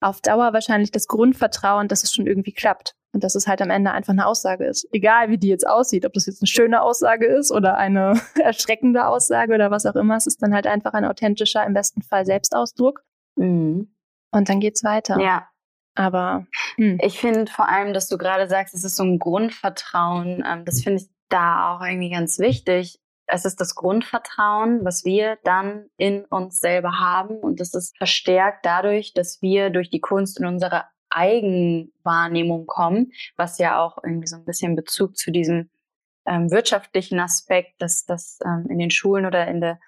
[0.00, 2.96] auf Dauer wahrscheinlich das Grundvertrauen, dass es schon irgendwie klappt.
[3.12, 4.88] Und dass es halt am Ende einfach eine Aussage ist.
[4.92, 9.06] Egal wie die jetzt aussieht, ob das jetzt eine schöne Aussage ist oder eine erschreckende
[9.06, 12.24] Aussage oder was auch immer, es ist dann halt einfach ein authentischer, im besten Fall
[12.24, 13.04] Selbstausdruck.
[13.36, 13.94] Mhm.
[14.30, 15.20] Und dann geht's weiter.
[15.20, 15.48] Ja.
[15.94, 16.46] Aber
[16.76, 16.98] hm.
[17.02, 20.42] ich finde vor allem, dass du gerade sagst, es ist so ein Grundvertrauen.
[20.46, 22.98] Ähm, das finde ich da auch irgendwie ganz wichtig.
[23.26, 27.36] Es ist das Grundvertrauen, was wir dann in uns selber haben.
[27.36, 30.84] Und das ist verstärkt dadurch, dass wir durch die Kunst in unsere
[31.14, 35.70] Eigenwahrnehmung kommen, was ja auch irgendwie so ein bisschen Bezug zu diesem
[36.26, 39.78] ähm, wirtschaftlichen Aspekt, dass das ähm, in den Schulen oder in der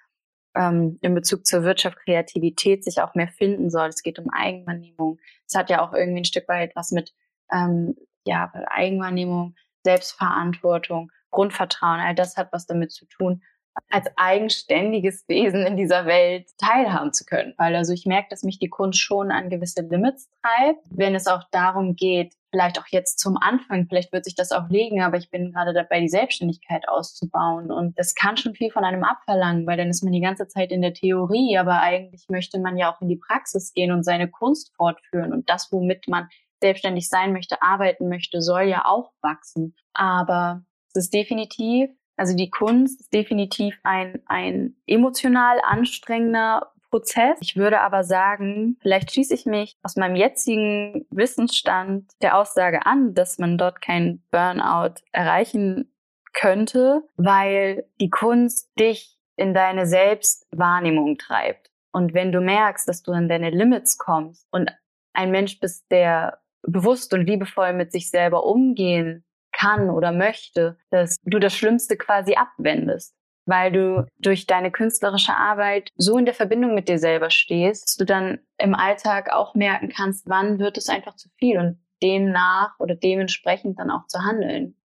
[0.57, 3.89] ähm, in Bezug zur Wirtschaft Kreativität sich auch mehr finden soll.
[3.89, 5.18] Es geht um Eigenwahrnehmung.
[5.47, 7.12] Es hat ja auch irgendwie ein Stück weit was mit
[7.53, 9.55] ähm, ja Eigenwahrnehmung,
[9.85, 12.01] Selbstverantwortung, Grundvertrauen.
[12.01, 13.43] All das hat was damit zu tun,
[13.91, 17.55] als eigenständiges Wesen in dieser Welt teilhaben zu können.
[17.57, 21.27] Weil also ich merke, dass mich die Kunst schon an gewisse Limits treibt, wenn es
[21.27, 25.16] auch darum geht, vielleicht auch jetzt zum Anfang, vielleicht wird sich das auch legen, aber
[25.16, 27.72] ich bin gerade dabei, die Selbstständigkeit auszubauen.
[27.72, 30.70] Und das kann schon viel von einem abverlangen, weil dann ist man die ganze Zeit
[30.70, 34.31] in der Theorie, aber eigentlich möchte man ja auch in die Praxis gehen und seine
[34.31, 35.33] Kunst fortführen.
[35.33, 36.29] Und das, womit man
[36.61, 39.75] selbstständig sein möchte, arbeiten möchte, soll ja auch wachsen.
[39.93, 47.39] Aber es ist definitiv also die Kunst ist definitiv ein, ein emotional anstrengender Prozess.
[47.41, 53.15] Ich würde aber sagen, vielleicht schließe ich mich aus meinem jetzigen Wissensstand der Aussage an,
[53.15, 55.93] dass man dort keinen Burnout erreichen
[56.33, 61.71] könnte, weil die Kunst dich in deine Selbstwahrnehmung treibt.
[61.91, 64.71] Und wenn du merkst, dass du an deine Limits kommst und
[65.12, 69.24] ein Mensch bist, der bewusst und liebevoll mit sich selber umgehen
[69.55, 73.14] kann oder möchte, dass du das Schlimmste quasi abwendest,
[73.46, 77.96] weil du durch deine künstlerische Arbeit so in der Verbindung mit dir selber stehst, dass
[77.96, 82.78] du dann im Alltag auch merken kannst, wann wird es einfach zu viel und demnach
[82.78, 84.76] oder dementsprechend dann auch zu handeln.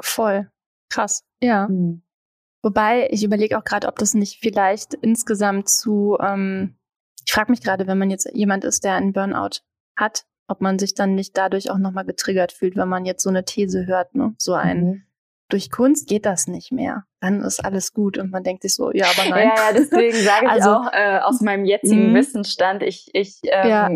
[0.00, 0.50] Voll.
[0.90, 1.24] Krass.
[1.40, 1.68] Ja.
[1.68, 2.02] Mhm.
[2.62, 6.76] Wobei, ich überlege auch gerade, ob das nicht vielleicht insgesamt zu, ähm,
[7.26, 9.60] ich frage mich gerade, wenn man jetzt jemand ist, der einen Burnout
[9.96, 13.30] hat, ob man sich dann nicht dadurch auch nochmal getriggert fühlt, wenn man jetzt so
[13.30, 14.34] eine These hört, ne?
[14.38, 15.02] So ein, mhm.
[15.48, 17.04] durch Kunst geht das nicht mehr.
[17.20, 19.48] Dann ist alles gut und man denkt sich so, ja, aber nein.
[19.48, 22.14] Ja, ja deswegen sage ich also, auch äh, aus meinem jetzigen mhm.
[22.14, 23.90] Wissensstand, ich, ich ähm, ja.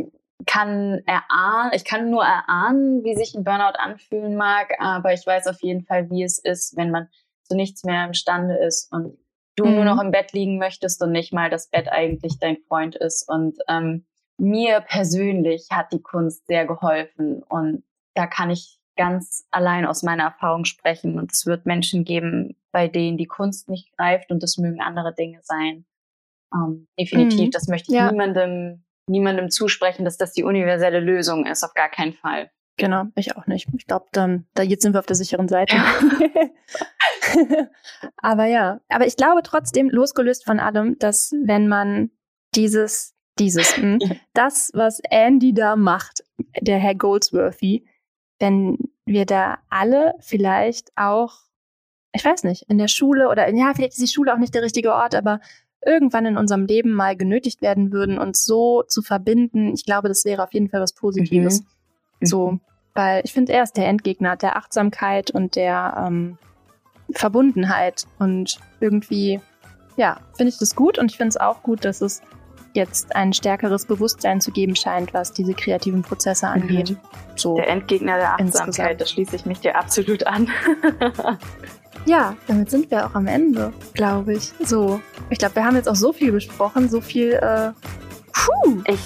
[0.46, 5.46] kann erahnen, ich kann nur erahnen, wie sich ein Burnout anfühlen mag, aber ich weiß
[5.48, 7.08] auf jeden Fall, wie es ist, wenn man
[7.44, 9.18] zu nichts mehr imstande ist und
[9.58, 9.74] du mhm.
[9.74, 13.28] nur noch im Bett liegen möchtest und nicht mal das Bett eigentlich dein Freund ist.
[13.28, 14.06] Und ähm,
[14.38, 17.82] mir persönlich hat die Kunst sehr geholfen und
[18.14, 21.18] da kann ich ganz allein aus meiner Erfahrung sprechen.
[21.18, 25.14] Und es wird Menschen geben, bei denen die Kunst nicht greift und das mögen andere
[25.14, 25.86] Dinge sein.
[26.52, 27.50] Ähm, definitiv, mhm.
[27.52, 28.10] das möchte ich ja.
[28.10, 32.50] niemandem, niemandem zusprechen, dass das die universelle Lösung ist, auf gar keinen Fall.
[32.76, 33.68] Genau, ich auch nicht.
[33.76, 35.76] Ich glaube, dann, da jetzt sind wir auf der sicheren Seite.
[38.16, 42.10] aber ja, aber ich glaube trotzdem, losgelöst von allem, dass wenn man
[42.54, 46.24] dieses, dieses, mh, hm, das, was Andy da macht,
[46.60, 47.84] der Herr Goldsworthy,
[48.38, 51.34] wenn wir da alle vielleicht auch,
[52.12, 54.62] ich weiß nicht, in der Schule oder ja, vielleicht ist die Schule auch nicht der
[54.62, 55.40] richtige Ort, aber
[55.84, 60.24] irgendwann in unserem Leben mal genötigt werden würden, uns so zu verbinden, ich glaube, das
[60.24, 61.62] wäre auf jeden Fall was Positives.
[62.20, 62.26] Mhm.
[62.26, 62.60] So,
[62.94, 66.36] weil ich finde, er ist der Endgegner der Achtsamkeit und der ähm,
[67.12, 68.06] Verbundenheit.
[68.18, 69.40] Und irgendwie,
[69.96, 72.22] ja, finde ich das gut und ich finde es auch gut, dass es
[72.74, 76.52] jetzt ein stärkeres Bewusstsein zu geben scheint, was diese kreativen Prozesse mhm.
[76.52, 76.90] angeht.
[76.90, 76.96] Mhm.
[77.36, 80.48] So der Endgegner der Achtsamkeit, da schließe ich mich dir absolut an.
[82.06, 84.52] ja, damit sind wir auch am Ende, glaube ich.
[84.60, 85.00] So,
[85.30, 87.32] ich glaube, wir haben jetzt auch so viel besprochen, so viel.
[87.32, 87.72] Äh,
[88.32, 88.82] Puh.
[88.86, 89.00] Ich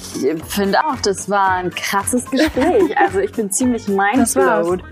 [0.49, 2.97] finde auch, das war ein krasses Gespräch.
[2.99, 4.83] also ich bin ziemlich mindblowed.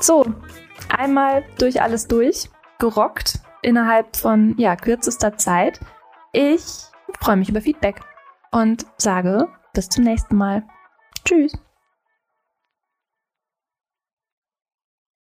[0.00, 0.26] So,
[0.88, 5.80] einmal durch alles durch, gerockt innerhalb von ja, kürzester Zeit.
[6.32, 6.84] Ich
[7.20, 8.00] freue mich über Feedback
[8.50, 10.62] und sage bis zum nächsten Mal.
[11.24, 11.52] Tschüss.